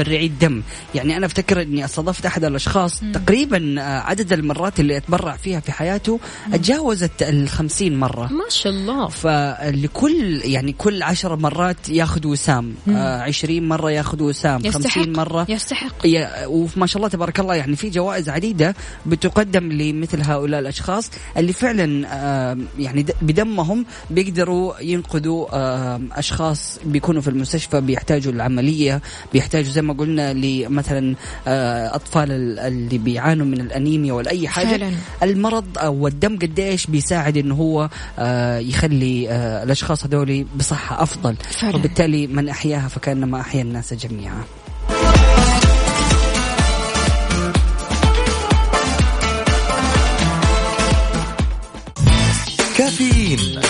[0.00, 0.62] لمتبرعي الدم.
[0.94, 5.72] يعني أنا أفتكر إني استضفت أحد الأشخاص تقريبا آه، عدد المرات اللي أتبرع فيها في
[5.72, 6.20] حياته
[6.52, 8.26] تجاوزت الخمسين مرة.
[8.32, 9.08] ما شاء الله.
[9.08, 12.74] فلكل يعني كل عشر مرات ياخذ وسام.
[12.88, 14.60] آه عشرين مرة ياخذ وسام.
[14.66, 14.82] يستحق.
[14.94, 15.46] خمسين مرة.
[15.48, 16.06] يستحق.
[16.06, 18.74] يا- وما شاء الله تبارك الله يعني في جوائز عديدة
[19.06, 27.28] بتقدم لمثل هؤلاء الأشخاص اللي فعلا آه، يعني بدمهم بيقدروا ينقذوا آه، أشخاص بيكونوا في
[27.30, 29.00] المستشفى بيحتاجوا العملية
[29.32, 31.14] بيحتاجوا زي ما قلنا لمثلا
[31.48, 34.90] آه، أطفال ال- اللي بيعانوا من الأنيميا ولا أي حاجة فعلاً.
[35.22, 41.76] المرض أو الدم قديش بيساعد إنه هو آه، يخلي آه، الأشخاص هذول بصحة أفضل فعلاً.
[41.76, 44.42] وبالتالي من أحياها فكأنما أحيا الناس جميعا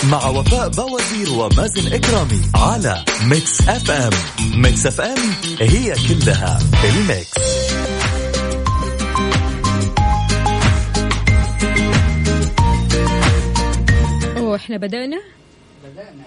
[0.03, 3.91] مع وفاء بوازير ومازن إكرامي على Mix FM.
[3.91, 4.09] Mix
[4.61, 5.17] FM it's all
[5.59, 7.31] in the mix.
[14.37, 15.21] أوه إحنا بدأنا؟
[15.83, 16.23] بدأنا,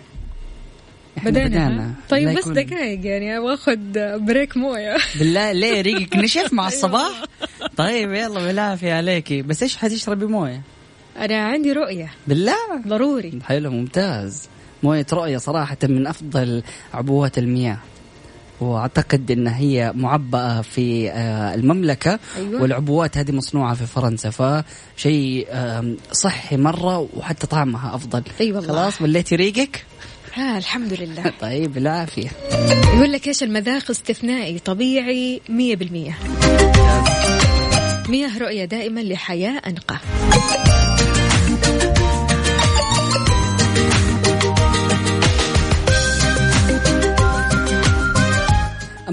[1.24, 1.84] بدأنا.
[1.86, 3.76] ها؟ طيب بس يكون- دقائق يعني أبغى أخذ
[4.18, 4.96] break موية.
[5.18, 7.22] بالله ليه ريقك نشف مع الصباح؟
[7.76, 9.42] طيب يلا بالعافية عليكي.
[9.42, 10.62] بس إيش حتشربي موية؟
[11.16, 12.10] أنا عندي رؤية.
[12.26, 12.56] بالله؟
[12.88, 13.38] ضروري.
[13.44, 14.48] حلو ممتاز.
[14.82, 16.62] موية رؤية صراحة من أفضل
[16.94, 17.78] عبوات المياه.
[18.60, 22.18] وأعتقد إن هي معبأة في آه، المملكة.
[22.36, 22.62] أيوة.
[22.62, 25.46] والعبوات هذه مصنوعة في فرنسا فشيء
[26.12, 28.22] صحي مرة وحتى طعمها أفضل.
[28.40, 28.68] أي والله.
[28.68, 29.84] خلاص وليتي ريقك
[30.38, 31.32] آه الحمد لله.
[31.40, 32.28] طيب بالعافية.
[32.94, 36.14] يقول لك إيش المذاق استثنائي؟ طبيعي 100%
[38.08, 39.96] مياه رؤية دائما لحياة أنقى.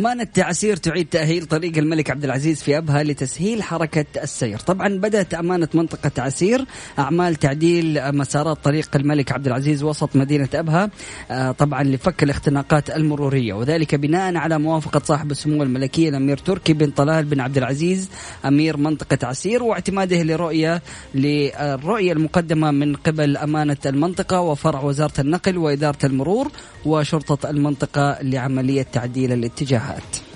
[0.01, 4.59] أمانة عسير تعيد تأهيل طريق الملك عبد العزيز في أبها لتسهيل حركة السير.
[4.59, 6.65] طبعا بدأت أمانة منطقة عسير
[6.99, 10.89] أعمال تعديل مسارات طريق الملك عبد العزيز وسط مدينة أبها
[11.31, 13.53] آه، طبعا لفك الاختناقات المرورية.
[13.53, 18.09] وذلك بناء على موافقة صاحب السمو الملكي الأمير تركي بن طلال بن عبد العزيز
[18.45, 20.81] أمير منطقة عسير واعتماده لرؤية
[21.15, 26.51] للرؤية المقدمة من قبل أمانة المنطقة وفرع وزارة النقل وإدارة المرور
[26.85, 30.30] وشرطة المنطقة لعملية تعديل الاتجاهات that.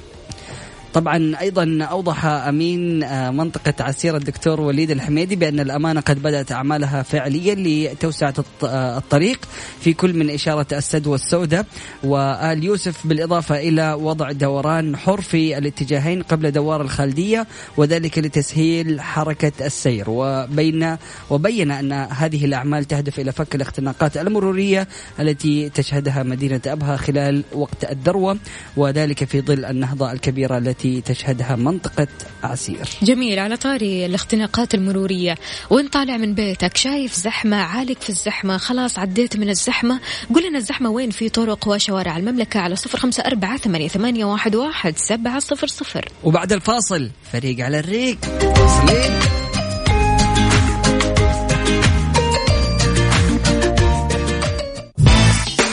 [0.95, 7.01] طبعا أيضا أوضح أمين آه، منطقة عسير الدكتور وليد الحميدي بأن الأمانة قد بدأت أعمالها
[7.03, 9.39] فعليا لتوسعة آه، الطريق
[9.81, 11.65] في كل من إشارة السد والسوداء
[12.03, 19.65] وآل يوسف بالإضافة إلى وضع دوران حر في الاتجاهين قبل دوار الخالديه وذلك لتسهيل حركة
[19.65, 20.05] السير.
[20.07, 20.97] وبين
[21.29, 24.87] وبين أن هذه الأعمال تهدف إلى فك الاختناقات المرورية
[25.19, 28.37] التي تشهدها مدينة أبها خلال وقت الذروه
[28.77, 32.07] وذلك في ظل النهضة الكبيرة التي تشهدها منطقة
[32.43, 32.89] عسير.
[33.01, 35.35] جميل على طاري الاختناقات المرورية.
[35.69, 39.99] وانت طالع من بيتك؟ شايف زحمة؟ عالق في الزحمة؟ خلاص عديت من الزحمة.
[40.33, 44.55] قول لنا الزحمة وين؟ في طرق وشوارع المملكة على صفر خمسة أربعة ثمانية, ثمانية واحد,
[44.55, 46.09] واحد سبعة صفر صفر.
[46.23, 48.17] وبعد الفاصل فريق على الريق.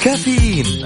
[0.04, 0.41] كافيين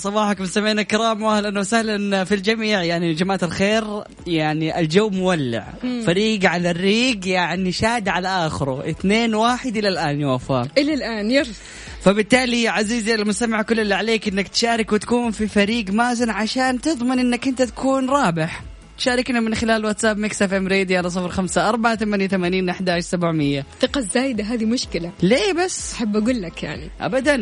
[0.00, 2.82] صباحكم مستمعينا الكرام واهلا وسهلا في الجميع.
[2.82, 3.84] يعني يا جماعة الخير
[4.26, 5.72] يعني الجو مولع.
[6.06, 8.90] فريق على الريق يعني شاد على آخره.
[8.90, 10.68] اثنين واحد إلى الآن يا وفاء.
[10.78, 11.52] إلى الآن يرفع
[12.00, 17.48] فبالتالي عزيزي المستمع كل اللي عليك إنك تشارك وتكون في فريق مازن عشان تضمن إنك
[17.48, 18.62] أنت تكون رابح.
[19.00, 23.66] شاركنا من خلال واتساب Mix FM Radio على صفر خمسة أربعة ثمانية ثمانين أحداش سبعمية.
[23.74, 25.12] الثقة الزايدة هذه مشكلة.
[25.22, 26.90] ليه بس؟ أحب أقول لك يعني.
[27.00, 27.36] ابدا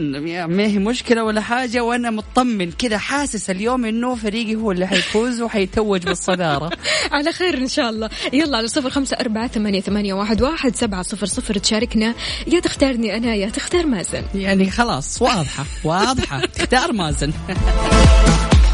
[0.47, 5.42] ما هي مشكلة ولا حاجة وأنا مطمن كذا حاسس اليوم إنه فريقي هو اللي حيفوز
[5.42, 6.71] وحيتوج بالصدارة.
[7.12, 8.11] على خير إن شاء الله.
[8.33, 12.14] يلا على صفر خمسة أربعة ثمانية, ثمانية واحد, واحد سبعة صفر صفر تشاركنا.
[12.47, 14.23] يا تختارني أنا يا تختار مازن.
[14.35, 16.40] يعني خلاص واضحة واضحة.
[16.47, 17.33] تختار مازن.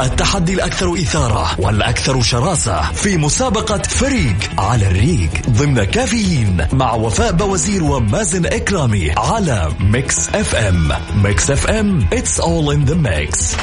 [0.00, 7.84] التحدي الأكثر إثارة والأكثر شراسة في مسابقة فريق على الريق ضمن كافيين مع وفاء بوازير
[7.84, 10.92] ومازن إكرامي على Mix FM.
[11.24, 13.56] Mix FM it's all in the mix.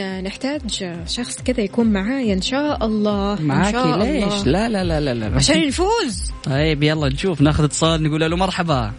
[0.00, 0.60] إذا نحتاج
[1.06, 4.44] شخص كذا يكون معايا إن شاء الله إن معاكي شاء ليش؟ الله.
[4.44, 5.36] لا لا لا لا لا.
[5.36, 8.92] عشان نفوز طيب يلا نشوف ناخذ اتصال نقول له مرحبا.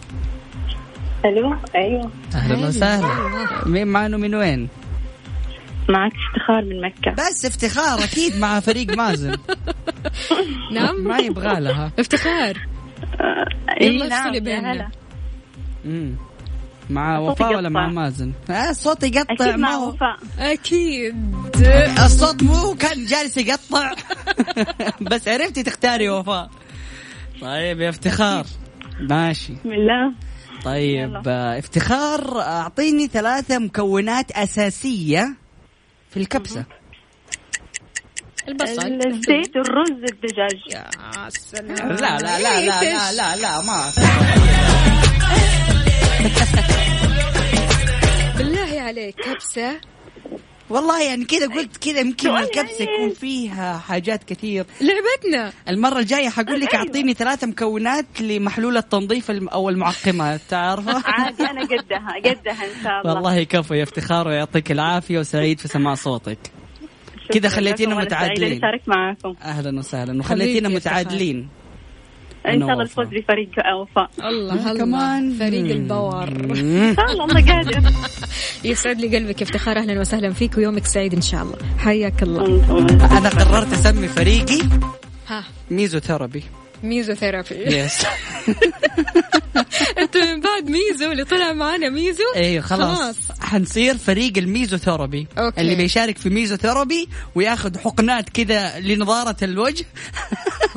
[1.26, 2.12] ألو أيوه.
[2.36, 3.08] أهلا وسهلا.
[3.66, 4.68] مين معنا من وين؟
[5.90, 7.12] معك افتخار من مكة.
[7.12, 9.36] بس افتخار أكيد مع فريق مازن.
[10.76, 11.04] نعم.
[11.04, 11.92] ما يبغى لها.
[12.00, 12.58] افتخار.
[13.82, 14.90] اي يلا نعم افصلي يا بيننا.
[16.94, 17.88] مع وفاء ولا مع.
[17.88, 19.34] مازن؟ آه صوتي يقطع.
[19.34, 20.18] أكيد ما مع وفاء.
[20.40, 21.16] أكيد.
[22.06, 23.92] الصوت مو كان جالس يقطع.
[25.12, 26.50] بس عرفتي تختاري وفاء.
[27.42, 28.46] طيب يا افتخار.
[29.00, 29.54] ماشي.
[29.54, 30.14] بسم الله.
[30.66, 35.36] طيب آه، افتخار أعطيني ثلاثة مكونات أساسية
[36.10, 36.66] في الكبسة.
[38.48, 39.00] البصل.
[39.08, 40.60] الزيت الرز الدجاج.
[40.72, 41.90] يا سلام.
[41.90, 43.92] لا لا لا لا لا لا لا ما
[48.38, 49.80] بالله عليك كبسة.
[50.70, 54.66] والله يعني كذا قلت كذا يمكن الكبسة يكون فيها حاجات كثير.
[54.82, 55.54] لعبتنا.
[55.70, 61.62] المرة الجاية حقول لك أعطيني ثلاثة مكونات لمحلول التنظيف الم- أو المعقمات تعرفه عادي أنا
[61.66, 63.14] قدها قدها إن شاء الله.
[63.14, 66.38] والله كفو يا افتخار ويعطيك العافية وسعيد في سماع صوتك.
[67.34, 68.62] كذا خليتينا متعادلين.
[68.88, 69.36] معاكم.
[69.42, 70.70] أهلا وسهلا وخليتينا.
[70.70, 71.50] متعادلين.
[72.48, 72.84] إن شاء الله.
[72.84, 73.50] الفوز بفريق
[73.82, 75.34] وفاء الله كمان.
[75.40, 75.72] فريق.
[75.72, 76.28] ال power.
[76.28, 77.90] إن شاء الله الله قادر
[78.70, 79.78] يسعد لي قلبك افتخار.
[79.78, 81.58] أهلا وسهلا فيك ويومك سعيد إن شاء الله.
[81.78, 82.46] حياك الله.
[83.18, 84.60] أنا قررت أسمي فريقي
[85.28, 85.44] ها.
[85.72, 86.44] mesotherapy
[86.84, 88.04] mesotherapy yes
[90.00, 93.16] أنت من بعد meso اللي طلع معانا meso؟ أيوه خلاص.
[93.40, 95.28] حنصير فريق ال mesotherapy.
[95.38, 95.62] Okay.
[95.62, 99.86] اللي بيشارك في ميزوثيرابي وياخذ حقنات كذا لنضاره الوجه.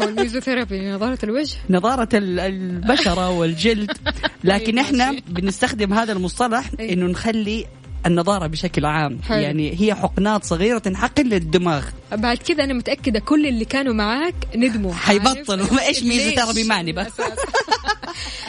[0.00, 3.90] هو الميزو ثيرابي نظارة الوجه؟ نضاره ال- البشرة والجلد.
[4.44, 5.16] لكن أي إحنا.
[5.28, 6.92] بنستخدم هذا المصطلح أي.
[6.92, 7.66] إنه نخلي
[8.06, 9.38] النضارة بشكل عام حلو.
[9.38, 14.92] يعني هي حقنات صغيرة تنحقن للدماغ بعد كذا أنا متأكدة كل اللي كانوا معاك ندموا
[15.06, 15.66] حيبطلوا.
[15.66, 17.04] عارف؟ إيش meso ليش؟ therapy معني بقى.
[17.04, 17.38] بالأساس.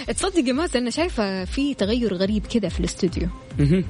[0.18, 3.28] تصدق يا مازن أنا شايفة في تغير غريب كذا في الاستوديو.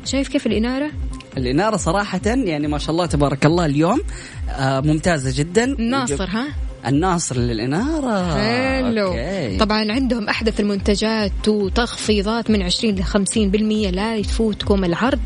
[0.06, 0.92] شايف كيف الإنارة
[1.38, 4.02] الإنارة صراحة يعني ما شاء الله تبارك الله اليوم
[4.50, 6.48] آه ممتازة جدا ناصر ها
[6.88, 8.36] الناصر للإنارة.
[8.38, 9.08] حلو.
[9.08, 9.58] أوكي.
[9.58, 15.20] طبعا عندهم أحدث المنتجات وتخفيضات من 20 ل 50% لا يفوتكم العرض.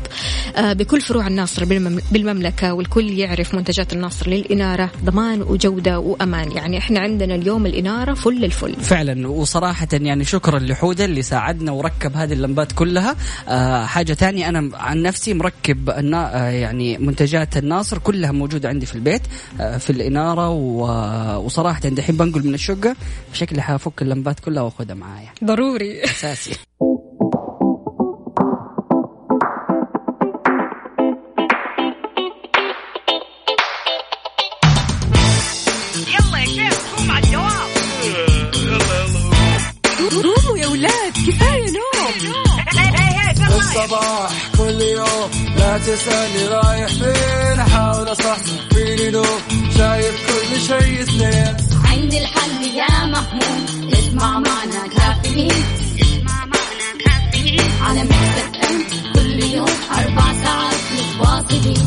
[0.56, 6.52] آه، بكل فروع الناصر بالمم- بالمملكة والكل يعرف منتجات الناصر للإنارة ضمان وجودة وأمان.
[6.52, 8.74] يعني إحنا عندنا اليوم الإنارة فل الفل.
[8.74, 9.28] فعلا.
[9.28, 13.16] وصراحة يعني شكرا لحودة اللي ساعدنا وركب هذه اللمبات كلها.
[13.48, 18.94] آه حاجة تانية أنا عن نفسي مركب آه يعني منتجات الناصر كلها موجودة عندي في
[18.94, 19.22] البيت
[19.78, 22.96] في الإنارة و- وصراحة دحين بنقل من الشقة
[23.32, 25.28] شكلي حافك اللمبات كلها وأخذها معايا.
[25.44, 26.02] ضروري.
[43.38, 49.24] نوم الصباح كل يوم لا تسألني رايح فين أحاول أصحصح فيني لو
[49.78, 55.50] شايف كل شيء سنين عندي الحل يا محمود اسمع معنا كافيين.
[56.00, 57.70] اسمع معنا كافيين.
[57.82, 58.84] على مكتب ام
[59.14, 59.68] كل يوم
[59.98, 61.86] أربع ساعات متواصلين.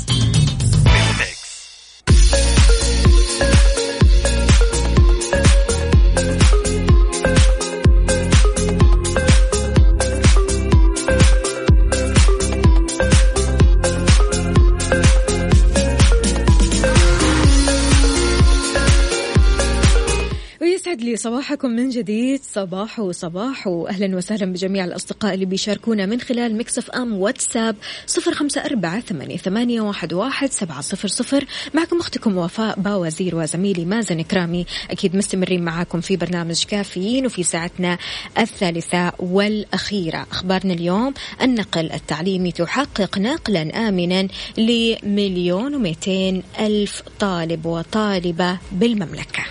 [21.21, 22.41] صباحكم من جديد.
[22.43, 23.67] صباح صباح.
[23.67, 27.75] واهلا وسهلا بجميع الأصدقاء اللي بيشاركونا من خلال مكسف إم واتساب
[28.07, 28.99] صفر خمسة أربعة
[29.37, 31.45] ثمانية, واحد, واحد سبعة صفر صفر.
[31.73, 37.97] معكم أختكم وفاء باوزير وزميلي مازن كرامي أكيد مستمرين معاكم في برنامج كافيين وفي ساعتنا
[38.39, 40.27] الثالثة والأخيرة.
[40.31, 49.43] أخبارنا اليوم النقل التعليمي تحقق نقلا امنا لمليون ومئتين ألف طالب وطالبة بالمملكة.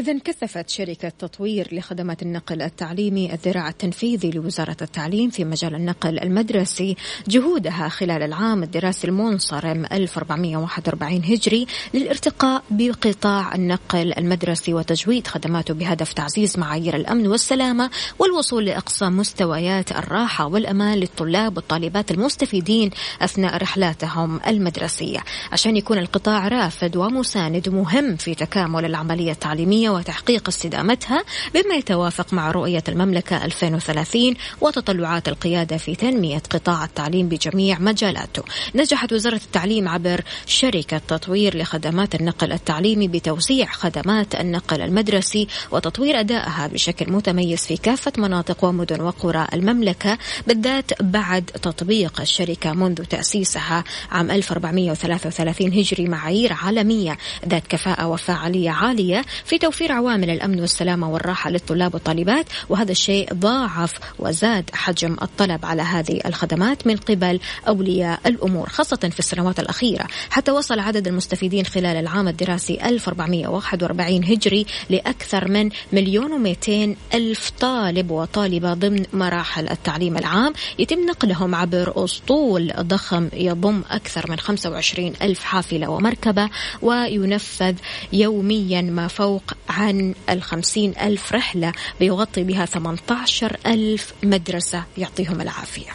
[0.00, 6.96] إذا كثفت شركة تطوير لخدمات النقل التعليمي الذراع التنفيذي لوزارة التعليم في مجال النقل المدرسي
[7.28, 16.58] جهودها خلال العام الدراسي المنصرم 1441 هجري للارتقاء بقطاع النقل المدرسي وتجويد خدماته بهدف تعزيز
[16.58, 22.90] معايير الأمن والسلامة والوصول لأقصى مستويات الراحة والأمان للطلاب والطالبات المستفيدين
[23.22, 25.18] أثناء رحلاتهم المدرسية.
[25.52, 31.24] عشان يكون القطاع رافد ومساند ومهم في تكامل العملية التعليمية وتحقيق استدامتها
[31.54, 38.42] بما يتوافق مع رؤية المملكة 2030 وتطلعات القيادة في تنمية قطاع التعليم بجميع مجالاته.
[38.74, 46.66] نجحت وزارة التعليم عبر شركة تطوير لخدمات النقل التعليمي بتوسيع خدمات النقل المدرسي وتطوير أدائها
[46.66, 54.30] بشكل متميز في كافة مناطق ومدن وقرى المملكة بالذات بعد تطبيق الشركة منذ تأسيسها عام
[54.30, 57.18] 1433 هجري معايير عالمية.
[57.48, 63.98] ذات كفاءة وفاعلية عالية في توفير عوامل الأمن والسلامة والراحة للطلاب والطالبات وهذا الشيء ضاعف
[64.18, 70.06] وزاد حجم الطلب على هذه الخدمات من قبل أولياء الأمور خاصة في السنوات الأخيرة.
[70.30, 78.10] حتى وصل عدد المستفيدين خلال العام الدراسي 1441 هجري لأكثر من مليون ومئتين ألف طالب
[78.10, 80.52] وطالبة ضمن مراحل التعليم العام.
[80.78, 86.48] يتم نقلهم عبر أسطول ضخم يضم أكثر من 25 ألف حافلة ومركبة
[86.82, 87.74] وينفذ
[88.12, 95.90] يوميا ما فوق عن الخمسين ألف رحلة بيغطي بها 18 ألف مدرسة يعطيهم العافية.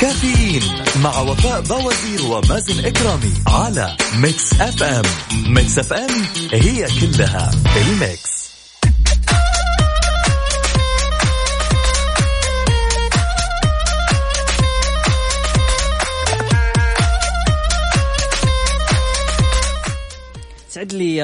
[0.00, 0.62] كافيين
[1.02, 5.02] مع وفاء بوازير ومازن إكرامي على Mix FM.
[5.48, 6.10] Mix FM it's
[6.52, 8.35] all in the mix.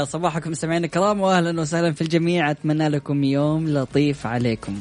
[0.04, 2.50] صباحكم مستمعينا الكرام واهلا وسهلا في الجميع.
[2.50, 4.76] أتمنى لكم يوم لطيف عليكم.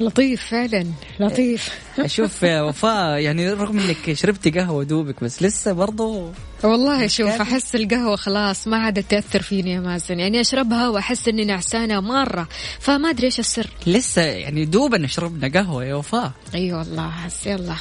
[0.00, 0.86] لطيف فعلا
[1.20, 1.70] لطيف.
[1.98, 6.30] أشوف وفاء يعني رغم إنك شربتي قهوة دوبك بس لسه برضو
[6.64, 10.18] والله شوف أحس القهوة خلاص ما عادت تأثر فيني يا مازن.
[10.18, 12.48] يعني أشربها وأحس إني نعسانة مرة
[12.80, 13.66] فما أدري إيش السر.
[13.86, 16.32] لسه يعني دوبنا شربنا قهوة يا وفاء.
[16.54, 17.74] أي والله بس يلا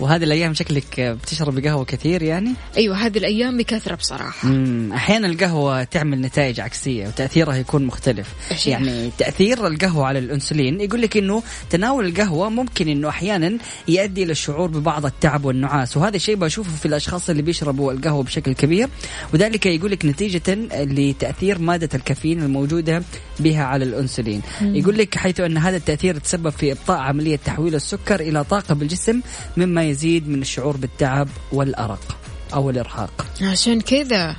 [0.00, 4.48] وهذه الأيام شكلك بتشربي قهوة كثير يعني؟ أيوه هذه الأيام بكثرة بصراحة.
[4.48, 8.28] امم أحيانا القهوة تعمل نتائج عكسية وتأثيرها يكون مختلف.
[8.50, 14.22] إيش يعني تأثير القهوة على الإنسولين يقول لك إنه تناول القهوة ممكن إنه أحيانا يؤدي
[14.22, 18.88] إلى الشعور ببعض التعب والنعاس وهذا الشيء بشوفه في الأشخاص اللي بيشربوا القهوة بشكل كبير
[19.34, 20.42] وذلك يقول لك نتيجة
[20.74, 23.02] لتأثير مادة الكافيين الموجودة
[23.40, 24.42] بها على الإنسولين.
[24.60, 24.74] مم.
[24.76, 29.20] يقول لك حيث أن هذا التأثير تسبب في إبطاء عملية تحويل السكر إلى طاقة بالجسم
[29.56, 32.16] مما يزيد من الشعور بالتعب والأرق
[32.54, 34.36] أو الإرهاق عشان كذا.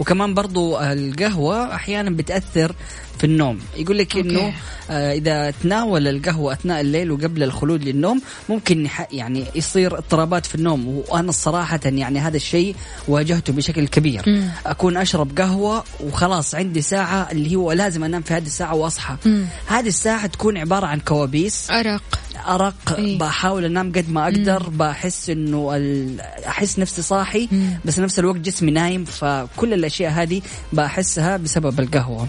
[0.00, 2.74] وكمان برضو القهوة أحيانا بتأثر
[3.18, 3.58] في النوم.
[3.76, 4.16] يقول لك.
[4.16, 4.52] إنه
[4.90, 11.02] آه إذا تناول القهوة أثناء الليل وقبل الخلود للنوم ممكن يعني يصير اضطرابات في النوم.
[11.08, 12.76] وأنا الصراحه يعني هذا الشيء
[13.08, 14.22] واجهته بشكل كبير.
[14.26, 14.48] مم.
[14.66, 19.16] أكون أشرب قهوة وخلاص عندي ساعة اللي هو لازم أنام في هذه الساعة وأصحى.
[19.26, 19.44] مم.
[19.66, 21.70] هذه الساعة تكون عبارة عن كوابيس.
[21.70, 22.02] أرق.
[22.48, 22.94] أرق.
[22.98, 23.18] إيه.
[23.18, 24.68] بحاول أنام قد ما أقدر.
[24.68, 26.20] بحس إنه ال...
[26.20, 27.78] أحس نفسي صاحي مم.
[27.84, 29.04] بس نفس الوقت جسمي نايم.
[29.04, 30.42] فكل الأشياء هذه
[30.72, 32.28] بحسها بسبب القهوة.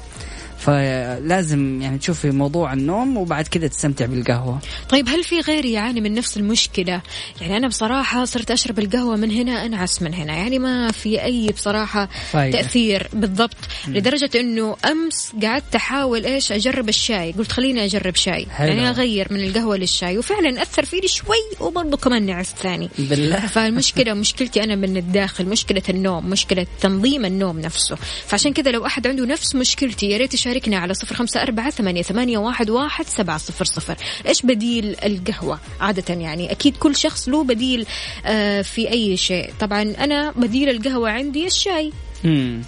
[0.60, 6.14] فلازم يعني تشوفي موضوع النوم وبعد كذا تستمتع بالقهوة طيب هل في غيري يعاني من
[6.14, 7.01] نفس المشكلة؟
[7.41, 11.47] يعني أنا بصراحة صرت أشرب القهوة من هنا أنعس من هنا، يعني ما في أي
[11.47, 12.62] بصراحة فايدة.
[12.62, 13.57] تأثير بالضبط،
[13.88, 18.68] لدرجة إنه أمس قعدت أحاول إيش أجرب الشاي، قلت خليني أجرب شاي، حلو.
[18.68, 22.89] يعني أغير من القهوة للشاي، وفعلا أثر فيني شوي وبرضه كمان نعست ثاني.
[22.99, 27.95] بالله فالمشكلة مشكلتي أنا من الداخل مشكلة النوم مشكلة تنظيم النوم نفسه
[28.28, 32.02] فعشان كذا لو أحد عنده نفس مشكلتي يا ريت يشاركنا على صفر خمسة أربعة ثمانية,
[32.02, 33.95] ثمانية واحد, واحد سبعة صفر صفر.
[34.28, 37.86] إيش بديل القهوة؟ عادة يعني أكيد كل شخص له بديل
[38.26, 39.54] آه في أي شيء.
[39.60, 41.91] طبعا أنا بديل القهوة عندي الشاي.
[42.24, 42.62] مم.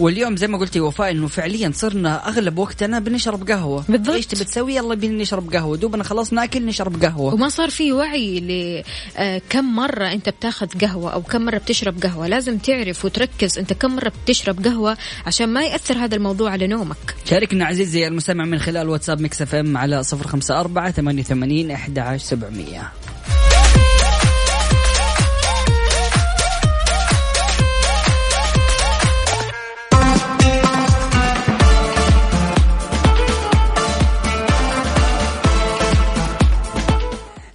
[0.00, 3.84] واليوم زي ما قلتي وفاء إنه فعليا صرنا أغلب وقتنا بنشرب قهوة.
[3.88, 4.14] بالضبط.
[4.14, 5.76] إيش تبي تسوي؟ يلا بينا نشرب قهوة.
[5.76, 7.34] دوبنا خلاص ناكل نشرب قهوة.
[7.34, 12.26] وما صار في وعي لكم آه، مرة أنت بتاخذ قهوة أو كم مرة بتشرب قهوة.
[12.26, 14.96] لازم تعرف وتركز أنت كم مرة بتشرب قهوة
[15.26, 17.14] عشان ما يأثر هذا الموضوع على نومك.
[17.30, 22.92] شاركنا عزيزي المستمع من خلال واتساب Mix FM على 054 88 11700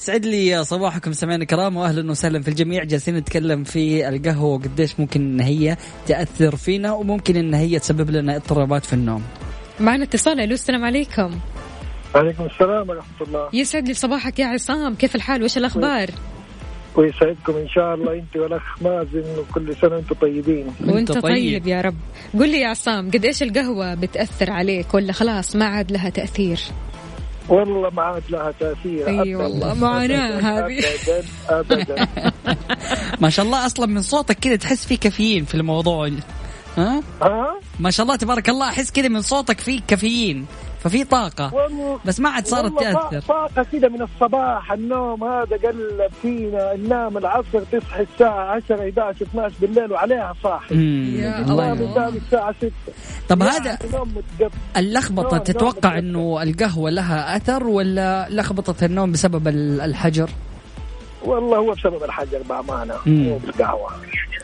[0.02, 2.84] سعد لي صباحكم سمعنا الكرام واهلا وسهلا في الجميع.
[2.84, 5.78] جالسين نتكلم في القهوة وقديش ممكن إن هي
[6.08, 9.24] تأثر فينا وممكن إن هي تسبب لنا اضطرابات في النوم.
[9.80, 11.40] معنا اتصال ألو السلام عليكم.
[12.16, 13.50] وعليكم السلام ورحمة الله.
[13.54, 16.10] يسعد لي صباحك يا عصام كيف الحال؟ وش الأخبار؟
[16.96, 20.68] ويسعدكم إن شاء الله أنت والأخ مازن وكل سنة وأنتم طيبين.
[20.88, 21.24] وأنت طيب.
[21.24, 21.68] طيب.
[21.68, 21.96] يا رب.
[22.34, 26.60] قل لي يا عصام قد إيش القهوة بتأثر عليك ولا خلاص ما عاد لها تأثير؟
[27.50, 29.38] والله ما عاد لها تأثير أي أبداً.
[29.38, 30.80] والله، معاناة أبداً، هذه.
[31.50, 32.08] أبدا أبدا.
[33.22, 36.12] ما شاء الله أصلا من صوتك كذا تحس في كافيين في الموضوع.
[36.78, 40.46] ها؟ ها؟ ما شاء الله تبارك الله أحس كذا من صوتك في كافيين.
[40.84, 41.54] ففي طاقة.
[41.56, 43.22] والله بس ما عاد صارت تأثر.
[43.22, 46.76] طاقة كده من الصباح النوم هذا قلب فينا.
[46.76, 50.76] ننام العصر تصحي الساعة 10 11 12 بالليل وعليها صاحي.
[50.76, 51.74] الله
[52.08, 52.72] الساعة 6
[53.30, 54.22] طب يعني هذا نوم-
[55.38, 60.30] تتوقع إنه القهوة لها أثر ولا لخبطة النوم بسبب ال- الحجر؟
[61.26, 62.94] والله هو بسبب الحجر بأمانة.
[63.06, 63.24] مم.
[63.24, 63.92] مو بالقهوة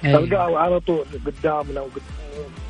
[0.06, 0.20] أيوة.
[0.20, 2.02] القهوة على طول قدامنا وقد...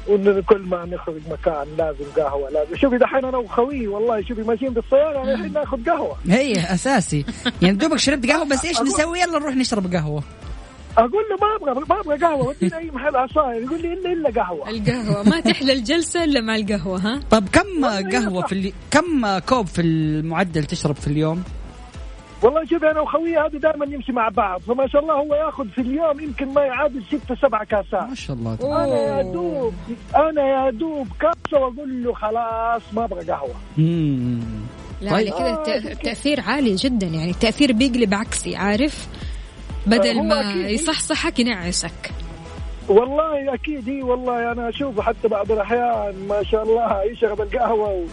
[0.07, 2.75] وإنه كل ما نخرج مكان لازم قهوة لازم.
[2.75, 6.17] شوفي دحين أنا وخوي والله شوفي ماشيين بالسيارة الحين ناخذ قهوة.
[6.29, 7.25] هي أساسي.
[7.61, 10.23] يعني دوبك شربت قهوة بس إيش نسوي؟ يلا نروح نشرب قهوة.
[10.97, 14.41] أقول له ما أبغى ما أبغى قهوة ودينا أي محل عصاير يقول لي إلا إلا
[14.41, 14.69] قهوة.
[14.69, 15.29] القهوة.
[15.29, 18.45] ما تحلى الجلسة إلا مع القهوة ها؟ طب كم قهوة.
[18.47, 18.73] في اللي...
[18.91, 21.43] كم كوب في المعدل تشرب في اليوم؟
[22.43, 25.81] والله شوفي أنا وخوي هذا دائما نمشي مع بعض فما شاء الله هو ياخذ في
[25.81, 29.73] اليوم يمكن ما يعادل ستة سبع كاسات ما شاء الله أنا يا دوب
[30.15, 34.39] أنا يا دوب كاسة وأقول له خلاص ما أبغى قهوة مم.
[35.01, 35.33] لا طيب.
[35.33, 39.07] كذا الت- التأثير عالي جدا يعني التأثير بيقلب عكسي عارف
[39.85, 40.69] بدل هو ما أكيد.
[40.69, 42.11] يصحصحك ينعسك
[42.89, 48.03] والله أكيد إي والله أنا أشوفه حتى بعض الأحيان ما شاء الله يشرب القهوة و...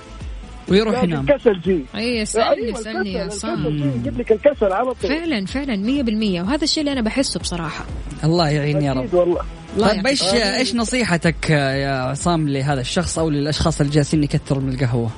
[0.69, 1.27] ويروح لكن ينام.
[1.31, 1.85] الكسل جي.
[1.95, 5.11] أي أيوة، يا الكسل- عصام الكسل جي يجيب لك الكسل على طول.
[5.11, 6.43] فعلا فعلا مية بالمية.
[6.43, 7.85] وهذا الشيء اللي أنا بحسه بصراحة.
[8.25, 9.15] الله يعين يا رب.
[9.15, 9.41] والله.
[9.77, 10.23] الله طيب إيش.
[10.35, 15.11] إيش نصيحتك يا عصام لهذا الشخص أو للأشخاص اللي جالسين يكثروا من القهوة؟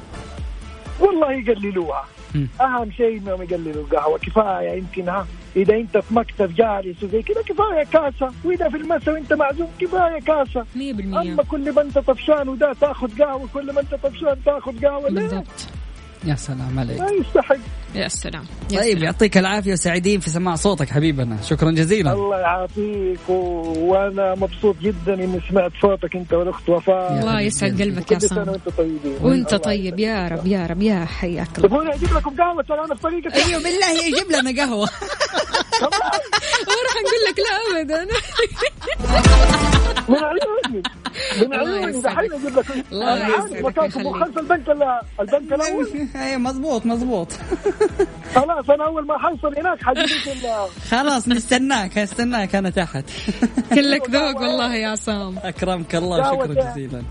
[1.01, 2.05] والله يقللوها.
[2.61, 4.18] أهم شيء إنهم يقللوا القهوة.
[4.18, 5.26] كفاية يمكن ها.
[5.57, 8.33] إذا أنت في مكتب جالس وزي كذا كفاية كاسة.
[8.45, 10.67] وإذا في المسا وأنت معزوم كفاية كاسة.
[10.77, 11.33] مية بالمية.
[11.33, 15.47] أما كل ما أنت طفشان وده تاخذ قهوة كل ما أنت طفشان تاخذ قهوة بالضبط.
[16.27, 17.01] يا سلام عليك.
[17.01, 17.57] ما يستحق.
[17.95, 18.45] يا سلام.
[18.70, 19.05] يا طيب سلام.
[19.05, 21.43] يعطيك العافية وسعيدين في سماع صوتك حبيبنا.
[21.43, 22.12] شكرا جزيلا.
[22.12, 23.33] الله يعافيك و...
[23.79, 27.12] وأنا مبسوط جدا إني سمعت صوتك أنت والأخت وفاء.
[27.12, 29.16] الله يسعد قلبك يا عصام وأنت طيبين.
[29.22, 29.99] وأنت طيب.
[29.99, 33.35] يا رب يا رب يا حياك الله تبغوني أجيب لكم قهوة ترى أنا في طريقك
[33.35, 34.89] أيوه بالله يجيب لنا قهوة.
[36.97, 38.07] وراح نقول لك لا ابدا.
[40.09, 40.82] من عيوني
[41.42, 42.01] من عيوني.
[42.01, 43.88] دحين أجيب لكم الله أنا عارف يسعدك.
[44.24, 46.09] خلف البنك ال- البنك الأول.
[46.16, 47.32] أيوه مزبوط مزبوط
[48.34, 50.07] خلاص أنا أول ما حوصل هناك حجيب
[50.90, 53.05] خلاص نستناك استناك أنا تحت.
[53.74, 55.38] كلك ذوق والله يا عصام.
[55.38, 57.03] أكرمك الله شكرا جزيلا.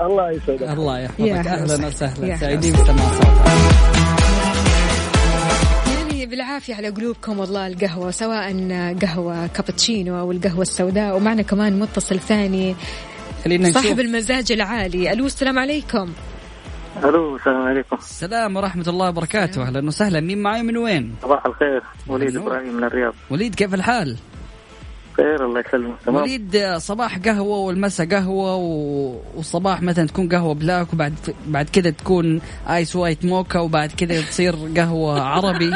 [0.00, 0.62] الله يسعدك.
[0.62, 1.20] الله يحفظك.
[1.20, 2.36] هلا أهلا وسهلا.
[2.36, 4.55] سعيدين بسماع صوتك.
[6.26, 8.52] يعني بالعافية على قلوبكم والله القهوة سواء
[9.02, 12.76] قهوة كابتشينو أو القهوة السوداء ومعنا كمان متصل ثاني
[13.44, 13.82] خلينا نشوف.
[13.82, 15.12] صاحب المزاج العالي.
[15.12, 16.12] ألو السلام عليكم.
[17.04, 17.96] ألو السلام عليكم.
[17.96, 19.62] السلام ورحمة الله وبركاته.
[19.62, 20.20] أهلا وسهلا.
[20.20, 22.46] مين معاي من وين؟ صباح الخير وليد النور.
[22.46, 23.14] إبراهيم من الرياض.
[23.30, 24.16] وليد كيف الحال؟
[25.16, 26.22] خير الله يسلمك تمام.
[26.22, 29.12] وليد صباح قهوة والمساء قهوة و...
[29.36, 31.14] والصباح مثلا تكون قهوة black وبعد
[31.46, 35.72] بعد كذا تكون ice white mocha وبعد كذا تصير قهوة عربي.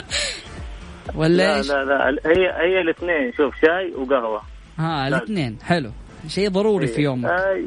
[1.18, 3.32] ولا لا إيش؟ لا لا هي هي الاثنين.
[3.36, 4.42] شوف شاي وقهوة.
[4.78, 5.16] ها لا.
[5.16, 5.58] الاثنين.
[5.62, 5.90] حلو.
[6.28, 7.28] شيء ضروري في يومك.
[7.28, 7.64] شاي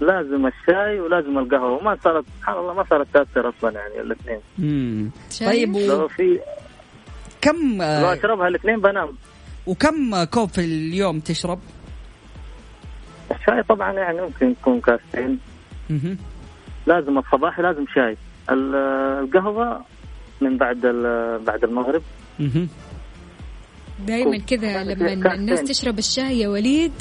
[0.00, 1.72] لازم الشاي ولازم القهوة.
[1.72, 4.40] وما صارت سبحان الله ما صارت تأثر أصلا يعني الاثنين؟
[5.46, 6.08] طيب لو و...
[6.08, 6.40] في
[7.40, 9.08] كم لو آه، أشربها الاثنين بنام.
[9.66, 11.58] وكم كوب في اليوم تشرب؟
[13.30, 15.38] الشاي طبعا يعني ممكن يكون كاستين.
[16.86, 18.16] لازم الصباحي لازم شاي.
[18.50, 18.74] ال-
[19.24, 19.84] القهوة
[20.40, 22.02] من بعد ال- بعد المغرب.
[24.06, 25.34] دائما كذا لما.
[25.34, 26.92] الناس تشرب الشاي يا وليد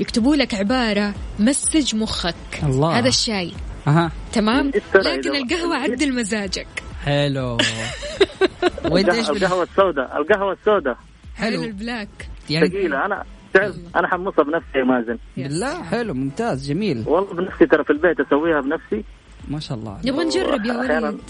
[0.00, 2.34] يكتبوا لك عبارة مسج مخك.
[2.62, 2.98] الله.
[2.98, 3.52] هذا الشاي.
[3.88, 4.10] أها.
[4.32, 6.66] تمام؟ لكن القهوة عدل مزاجك.
[7.04, 7.56] حلو.
[8.84, 10.16] القهوة السوداء.
[10.20, 10.96] القهوة السوداء.
[11.40, 11.64] حلو.
[11.64, 13.06] ال black يعني ثقيلة.
[13.06, 13.24] أنا
[13.54, 15.18] تعرف أنا حمصها بنفسي يا مازن.
[15.36, 17.04] بالله حلو ممتاز جميل.
[17.06, 19.04] والله بنفسي ترى في البيت أسويها بنفسي.
[19.48, 19.98] ما شاء الله.
[20.04, 21.20] نبغى نجرب يا وليد.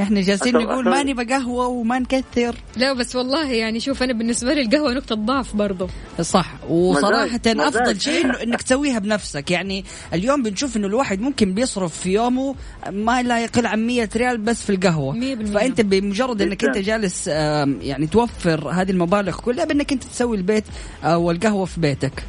[0.00, 1.12] إحنا جالسين نقول ما أسوي.
[1.12, 5.56] نبغى قهوة وما نكثر لا بس والله يعني شوف أنا بالنسبة لي القهوة نقطة ضعف
[5.56, 5.88] برضو
[6.20, 7.58] صح وصراحة مزاج.
[7.60, 8.00] أفضل مزاج.
[8.00, 9.84] شيء إنه إنك تسويها بنفسك يعني
[10.14, 12.54] اليوم بنشوف إنه الواحد ممكن بيصرف في يومه
[12.90, 15.52] ما لا يقل عن 100 ريال بس في القهوة مية بالمية.
[15.54, 16.68] فأنت بمجرد إنك جداً.
[16.68, 20.64] أنت جالس يعني توفر هذه المبالغ كلها بإنك أنت تسوي البيت
[21.04, 22.22] أو القهوة في بيتك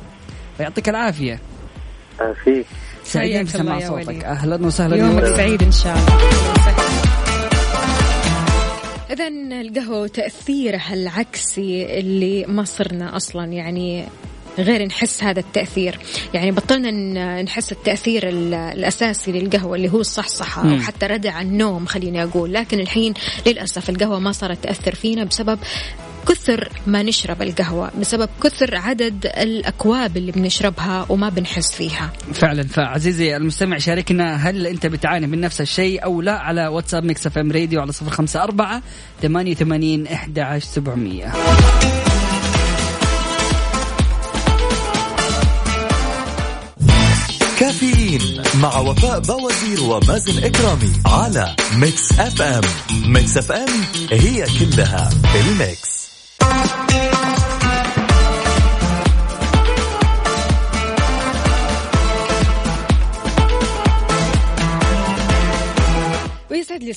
[0.58, 1.40] فيعطيك العافية
[2.22, 2.64] آه، في
[3.04, 4.24] سعيدين بسماع صوتك.
[4.24, 5.26] أهلا وسهلا يومك.
[5.26, 7.27] سعيد إن شاء الله
[9.12, 9.28] اذا
[9.62, 14.06] القهوة وتاثيرها العكسي اللي ما صرنا أصلا يعني
[14.60, 16.00] غير نحس هذا التأثير
[16.34, 20.80] يعني بطلنا نحس التأثير ال- الأساسي للقهوة اللي هو الصحصحة أو.
[20.80, 23.14] حتى ردع النوم خليني أقول لكن الحين
[23.46, 25.60] للأسف القهوة ما صارت تأثر فينا بسبب
[26.28, 32.14] كثر ما نشرب القهوة بسبب كثر عدد الأكواب اللي بنشربها وما بنحس فيها.
[32.34, 32.64] فعلا.
[32.64, 37.52] فعزيزي المستمع شاركنا هل أنت بتعاني من نفس الشيء أو لا؟ على واتساب Mix FM
[37.52, 38.82] Radio على صفر خمسة أربعة
[39.22, 41.34] ثمانية وثمانين أحد عشر سبعمية.
[47.60, 52.62] كافيين مع وفاء بوازير ومازن إكرامي على Mix FM.
[53.14, 53.70] Mix FM
[54.12, 55.97] it's all in the mix.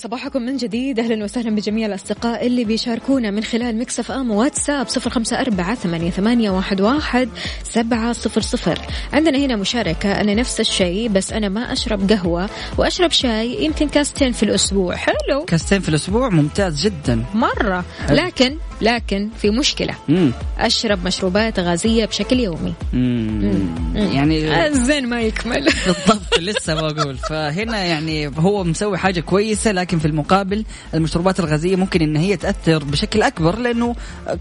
[0.01, 1.01] صباحكم من جديد.
[1.01, 6.11] أهلا وسهلا بجميع الأصدقاء اللي بيشاركونا من خلال Mix FM واتساب صفر خمسة أربعة ثمانية,
[6.11, 7.29] ثمانية واحد, واحد
[7.63, 8.79] سبعة صفر صفر.
[9.13, 10.21] عندنا هنا مشاركة.
[10.21, 14.97] أنا نفس الشيء بس أنا ما أشرب قهوة وأشرب شاي يمكن كاستين في الأسبوع.
[14.97, 15.45] حلو.
[15.47, 17.25] كاستين في الأسبوع ممتاز جدا.
[17.35, 17.85] مرة.
[18.11, 19.95] لكن لكن في مشكلة.
[20.09, 20.33] مم.
[20.59, 22.75] أشرب مشروبات غازية بشكل يومي.
[22.93, 23.69] مم.
[23.95, 25.65] يعني الزين ما يكمل.
[25.87, 27.17] بالضبط لسه بقول.
[27.17, 30.65] فهنا يعني هو مسوي حاجة كويسة لكن في المقابل
[30.95, 33.95] المشروبات الغازية ممكن إن هي تأثر بشكل أكبر لأنه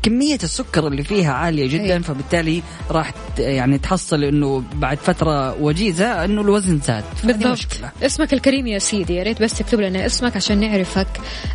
[0.03, 1.99] كمية السكر اللي فيها عالية جدا أيوة.
[1.99, 7.03] فبالتالي راح يعني تحصل إنه بعد فترة وجيزة إنه الوزن زاد.
[7.23, 7.47] بالضبط.
[7.47, 7.91] مشكلة.
[8.03, 11.07] اسمك الكريم يا سيدي يا ريت بس تكتب لنا اسمك عشان نعرفك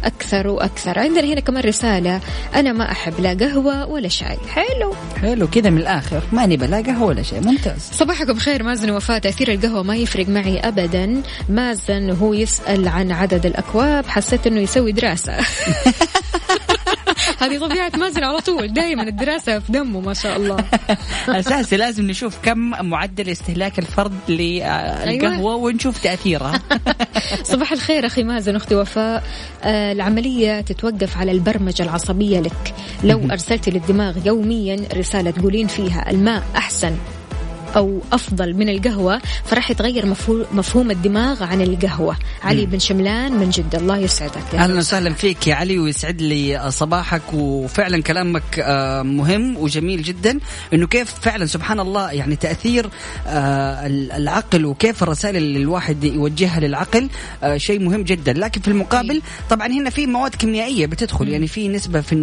[0.05, 0.99] أكثر وأكثر.
[0.99, 2.20] عندنا هنا كمان رسالة.
[2.55, 4.38] أنا ما أحب لا قهوة ولا شاي.
[4.48, 4.94] حلو.
[5.22, 6.22] حلو كذا من الآخر.
[6.32, 7.90] ما نبى لا قهوة ولا شيء ممتاز.
[7.92, 11.22] صباحكم خير مازن وفاء تأثير القهوة ما يفرق معي أبدا.
[11.48, 15.36] مازن وهو يسأل عن عدد الأكواب حسيت أنه يسوي دراسة.
[17.40, 20.56] هذه طبيعة مازن على طول دائما الدراسة في دمه ما شاء الله.
[21.28, 22.58] أساسي لازم نشوف كم
[22.88, 26.52] معدل استهلاك الفرد للقهوة ونشوف تاثيرها
[27.52, 29.22] صباح الخير أخي مازن أختي وفاء.
[29.62, 32.74] آه العملية تتوقف على البرمجة العصبية لك.
[33.04, 36.96] لو أرسلت للدماغ يوميا رسالة تقولين فيها الماء أحسن
[37.76, 42.16] أو أفضل من القهوة فراح يتغير مفهو- مفهوم الدماغ عن القهوة.
[42.42, 46.70] علي بن شملان من جدة الله يسعدك يا أهلا وسهلا فيك يا علي ويسعد لي
[46.70, 47.22] صباحك.
[47.32, 50.38] وفعلا كلامك آه، مهم وجميل جدا.
[50.74, 52.86] إنه كيف فعلا سبحان الله يعني تأثير
[53.26, 57.08] آه، العقل وكيف الرسائل اللي الواحد يوجهها للعقل
[57.42, 58.32] آه، شيء مهم جدا.
[58.32, 61.28] لكن في المقابل طبعا هنا في مواد كيميائية بتدخل.
[61.28, 62.14] يعني في نسبة في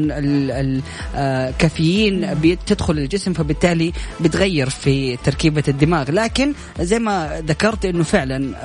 [1.15, 6.11] الكافيين بتدخل الجسم فبالتالي بتغير في تركيبه الدماغ.
[6.11, 8.55] لكن زي ما ذكرت إنه فعلا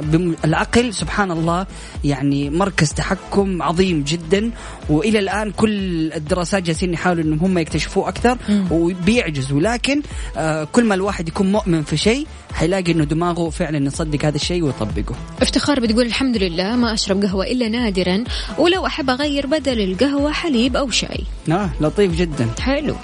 [0.45, 1.67] العقل سبحان الله
[2.05, 4.51] يعني مركز تحكم عظيم جدا.
[4.89, 8.39] وإلى الآن كل الدراسات جالسين يحاولوا إنهم هم يكتشفوه أكثر
[8.71, 9.61] وبيعجزوا.
[9.61, 10.03] لكن
[10.37, 14.63] آه كل ما الواحد يكون مؤمن في شيء حيلاقي إنه دماغه فعلا يصدق هذا الشيء
[14.63, 15.15] ويطبقه.
[15.43, 18.25] افتخار بتقول الحمد لله ما أشرب قهوة إلا نادرا
[18.59, 21.25] ولو أحب أغير بدل القهوة حليب أو شاي.
[21.51, 22.49] آه لطيف جدا.
[22.61, 22.97] حلو.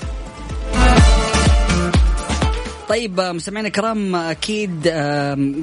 [2.93, 4.89] طيب آه، مستمعينا الكرام أكيد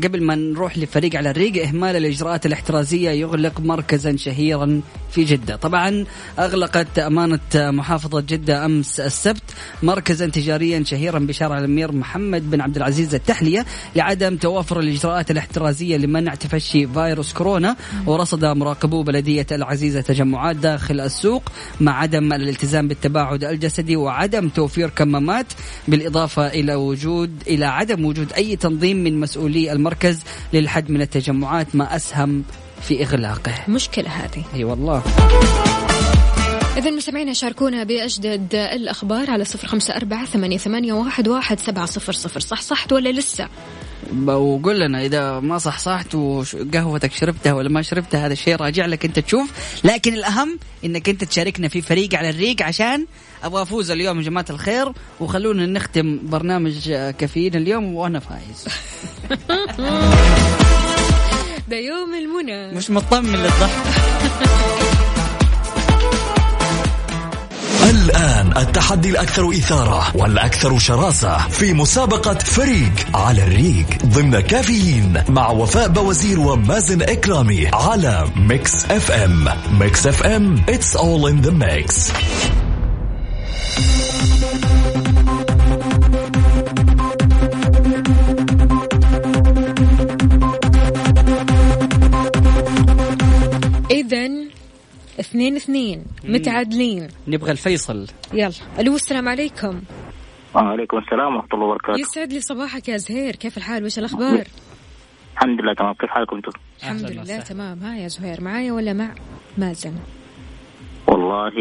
[0.03, 6.05] قبل ما نروح لفريق على الريق إهمال الإجراءات الاحترازية يغلق مركزا شهيرا في جدة، طبعا
[6.39, 9.43] أغلقت أمانة محافظة جدة أمس السبت
[9.83, 13.65] مركزا تجاريا شهيرا بشارع الأمير محمد بن عبد العزيز التحلية
[13.95, 17.75] لعدم توافر الإجراءات الاحترازية لمنع تفشي فيروس كورونا
[18.05, 21.43] ورصد مراقبو بلدية العزيزه تجمعات داخل السوق
[21.81, 25.45] مع عدم الالتزام بالتباعد الجسدي وعدم توفير كمامات
[25.87, 30.19] بالإضافة إلى وجود إلى عدم وجود أي تنظيم من مسؤولي المركز
[30.53, 32.43] للحد من التجمعات ما أسهم
[32.81, 33.53] في إغلاقه.
[33.67, 35.03] مشكلة هذه أي والله.
[36.77, 42.13] إذا مستمعينا شاركونا بأجدد الأخبار على صفر خمسة أربعة ثمانية, ثمانية واحد, واحد سبعة صفر
[42.13, 43.47] صفر صح صحت ولا لسه
[44.25, 49.19] وقول لنا إذا ما صحصحت وقهوتك شربتها ولا ما شربتها هذا الشيء راجع لك أنت
[49.19, 49.51] تشوف
[49.83, 53.05] لكن الأهم إنك أنت تشاركنا في فريق على الريق عشان
[53.43, 58.65] أبغى أفوز اليوم يا جماعة الخير وخلونا نختم برنامج كافيين اليوم وأنا فايز.
[61.69, 62.71] ده يوم المنى.
[62.71, 63.69] مش مطمن للضحك
[67.89, 75.87] الآن التحدي الأكثر إثارة والأكثر شراسة في مسابقة فريق على الريق ضمن كافيين مع وفاء
[75.87, 79.49] بوزير ومازن إكرامي على Mix FM.
[79.79, 82.11] Mix FM it's all in the mix.
[95.29, 97.07] اثنين اثنين متعادلين.
[97.27, 98.07] نبغى الفيصل.
[98.33, 99.81] يلا ألو السلام عليكم.
[100.55, 101.99] وعليكم السلام ورحمة الله وبركاته.
[101.99, 104.47] يسعد لي صباحك يا زهير كيف الحال؟ وش الأخبار؟
[105.33, 105.93] الحمد لله تمام.
[105.93, 107.79] كيف حالكم أنتم؟ الحمد لله تمام.
[107.79, 109.15] ها يا زهير معايا ولا مع
[109.57, 109.93] مازن؟
[111.07, 111.51] والله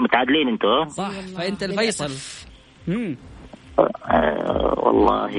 [0.00, 2.10] متعادلين أنتم ها؟ صح فأنت الفيصل.
[3.78, 5.32] آه والله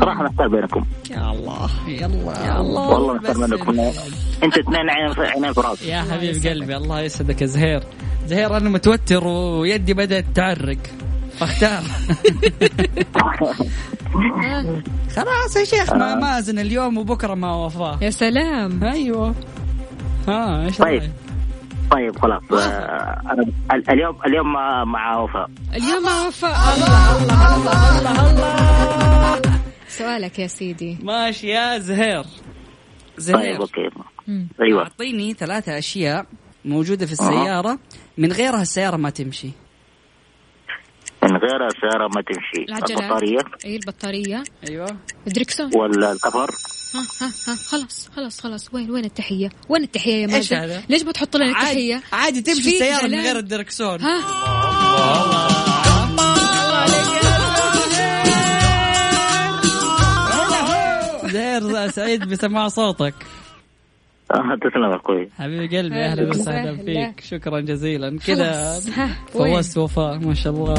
[0.00, 0.84] صراحة محتار بينكم.
[1.10, 2.88] يا الله يلا يا الله.
[2.88, 3.80] والله محتار بينكم.
[4.44, 7.82] انت اثنين عينين في عينين في راسي يا حبيب قلبي الله يسعدك يا زهير.
[8.26, 10.78] زهير أنا متوتر ويدي بدأت تعرق.
[11.38, 11.82] فاختار
[15.16, 17.98] خلاص يا شيخ ما مازن اليوم وبكرة ما وفاه.
[18.02, 18.84] يا سلام.
[18.84, 19.34] أيوه.
[20.28, 21.02] ها إيش طيب.
[21.90, 22.42] طيب خلاص.
[22.52, 29.38] آه أنا ال- اليوم اليوم مع, مع وفاء اليوم مع وفاء الله الله الله الله
[29.38, 30.98] الله سؤالك يا سيدي.
[31.02, 32.22] ماشي يا زهير.
[32.22, 32.28] طيب
[33.18, 33.90] زهير أوكي.
[34.28, 34.48] مم.
[34.62, 34.82] أيوه.
[34.82, 36.26] أعطيني ثلاثة أشياء
[36.64, 37.78] موجودة في السيارة.
[38.18, 39.50] من غيرها السيارة ما تمشي.
[41.22, 42.64] من غير السيارة ما تمشي.
[42.68, 43.38] العجلات البطارية.
[43.64, 44.44] أي البطارية.
[44.68, 44.96] أيوه.
[45.26, 46.50] الدركسون ولا الكفر
[46.94, 47.56] ها ها ها.
[47.70, 48.74] خلاص خلاص خلاص.
[48.74, 52.58] وين وين التحية؟ وين التحية يا هذا؟ ليش ما تحط لنا عادي التحية؟ عادي تمشي
[52.58, 54.00] إيش فيك؟ السيارة من؟ غير الدركسون.
[54.00, 54.20] ها؟
[61.28, 63.14] زهير سعيد بسماع صوتك.
[64.62, 65.28] تسلم أخوي.
[65.38, 66.76] حبيبي قلبي أهلا أهلا وسهلا.
[66.76, 67.20] فيك.
[67.20, 68.18] شكرا جزيلا.
[68.26, 68.80] كذا؟
[69.32, 70.74] فوزت وفاء ما شاء الله.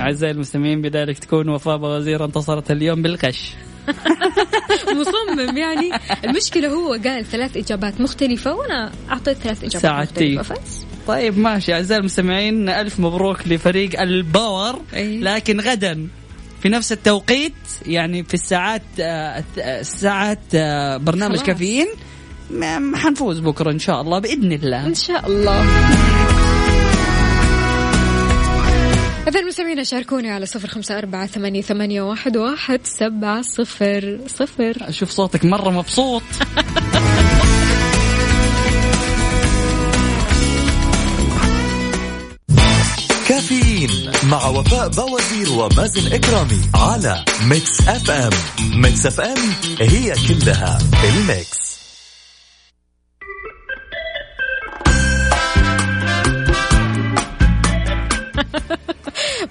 [0.00, 3.54] أعزائي المستمعين بذلك تكون وفاء بوزير انتصرت اليوم بالغش
[5.00, 5.90] مصمم يعني.
[6.24, 10.38] المشكلة هو قال ثلاث إجابات مختلفة وأنا أعطيت ثلاث إجابات ساعتين.
[10.38, 10.62] مختلفة.
[10.62, 11.74] بس طيب ماشي.
[11.74, 15.20] أعزائي المستمعين ألف مبروك لفريق ال power أي.
[15.20, 16.08] لكن غدا.
[16.62, 17.52] في نفس التوقيت
[17.86, 21.46] يعني في الساعات آه، الساعات آه، برنامج خلاص.
[21.46, 21.86] كافيين
[22.50, 24.86] ما- حنفوز بكرة إن شاء الله بإذن الله.
[24.86, 25.64] إن شاء الله.
[29.28, 34.76] إذا المستمعين شاركوني على صفر خمسة أربعة ثمانية, ثمانية واحد, واحد سبعة صفر صفر.
[34.80, 36.22] أشوف صوتك مرة مبسوط.
[43.30, 43.90] كافيين
[44.30, 48.10] مع وفاء بوازير ومازن إكرامي على Mix FM.
[48.10, 48.30] Mix
[48.82, 49.38] FM it's all
[49.80, 51.70] in the mix.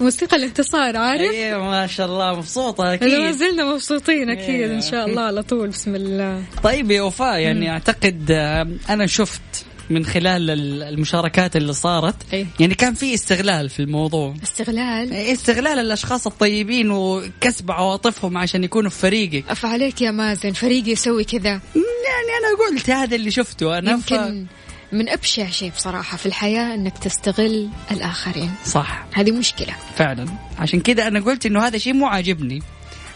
[0.00, 4.74] موسيقى الانتصار عارف؟ أيوه ما شاء الله مبسوطة ما أكيد زلنا مبسوطين أكيد إيه.
[4.74, 5.68] إن شاء الله على طول.
[5.68, 6.44] بسم الله.
[6.62, 12.14] طيب يا وفاء يعني أعتقد آه، أنا شفت من خلال ال- المشاركات اللي صارت.
[12.32, 12.46] إيه.
[12.60, 14.34] يعني كان في استغلال في الموضوع.
[14.42, 15.12] استغلال.
[15.12, 19.44] إيه، استغلال الأشخاص الطيبين وكسب عواطفهم عشان يكونوا في فريقك.
[19.48, 21.50] أف عليك يا مازن فريقي يسوي كذا.
[21.50, 23.78] يعني أنا قلت هذا اللي شفته.
[23.78, 24.10] أنا ف...
[24.10, 24.46] يمكن
[24.92, 28.50] من أبشع شيء بصراحة في الحياة أنك تستغل الآخرين.
[28.66, 29.04] صح.
[29.12, 29.74] هذه مشكلة.
[29.96, 30.26] فعلا.
[30.58, 32.62] عشان كذا أنا قلت إنه هذا شيء مو عاجبني.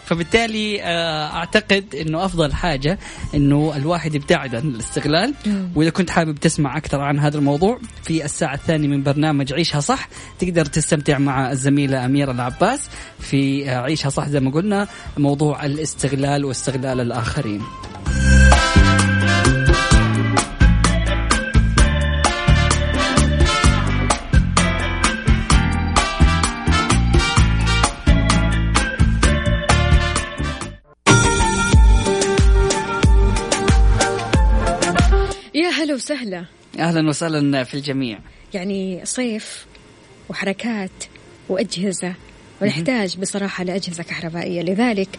[0.05, 2.99] فبالتالي آه، أعتقد إنه أفضل حاجة
[3.35, 5.33] إنه الواحد يبتعد عن الاستغلال.
[5.75, 10.09] وإذا كنت حابب تسمع أكثر عن هذا الموضوع في الساعة الثانية من برنامج عيشها صح
[10.39, 12.89] تقدر تستمتع مع الزميلة أميرة العباس
[13.19, 14.87] في آه، عيشها صح زي ما قلنا
[15.17, 17.61] موضوع الاستغلال واستغلال الآخرين
[36.05, 36.45] وسهلا
[36.79, 38.19] أهلا وسهلا في الجميع.
[38.53, 39.65] يعني صيف
[40.29, 40.91] وحركات
[41.49, 42.13] وأجهزة.
[42.61, 44.61] ونحتاج بصراحة لأجهزة كهربائية.
[44.61, 45.09] لذلك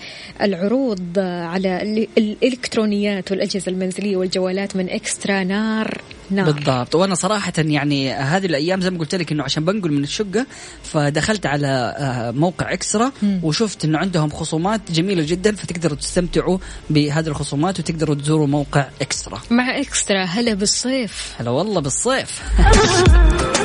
[0.43, 6.51] العروض على ال- الإلكترونيات والأجهزة المنزلية والجوالات من إكسترا نار نار.
[6.51, 6.95] بالضبط.
[6.95, 10.47] وأنا صراحة يعني هذه الأيام زي ما قلت لك إنه عشان بنقل من الشقة
[10.83, 13.13] فدخلت على آه، موقع إكسترا
[13.43, 16.59] وشفت إنه عندهم خصومات جميلة جدا فتقدروا تستمتعوا
[16.91, 19.41] بهذه الخصومات وتقدروا تزوروا موقع إكسترا.
[19.51, 20.25] مع إكسترا.
[20.25, 21.35] هلا بالصيف.
[21.39, 22.43] هلا والله بالصيف.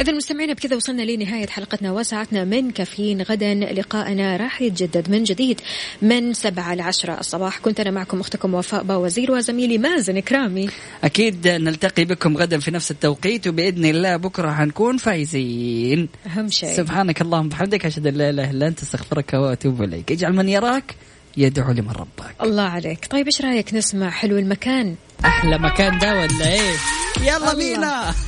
[0.00, 3.54] إذا مستمعينا بكذا وصلنا لنهاية حلقتنا وساعتنا من كافيين غدا.
[3.54, 5.60] لقاءنا راح يتجدد من جديد
[6.02, 7.58] من سبعة لعشرة الصباح.
[7.58, 10.68] كنت أنا معكم أختكم وفاء باوزير وزميلي مازن كرامي
[11.04, 16.08] أكيد نلتقي بكم غدا في نفس التوقيت وبإذن الله بكرة حنكون فايزين.
[16.26, 16.76] أهم شيء.
[16.76, 20.12] سبحانك اللهم وبحمدك أشهد أن لا إله إلا أنت أستغفرك وأتوب إليك.
[20.12, 20.94] اجعل من يراك
[21.36, 23.06] يدعو لمن ربك الله عليك.
[23.10, 24.94] طيب إيش رأيك نسمع حلو المكان؟
[25.24, 26.74] أحلى مكان ده ولا إيه؟
[27.20, 27.54] يلا.
[27.54, 28.14] بينا.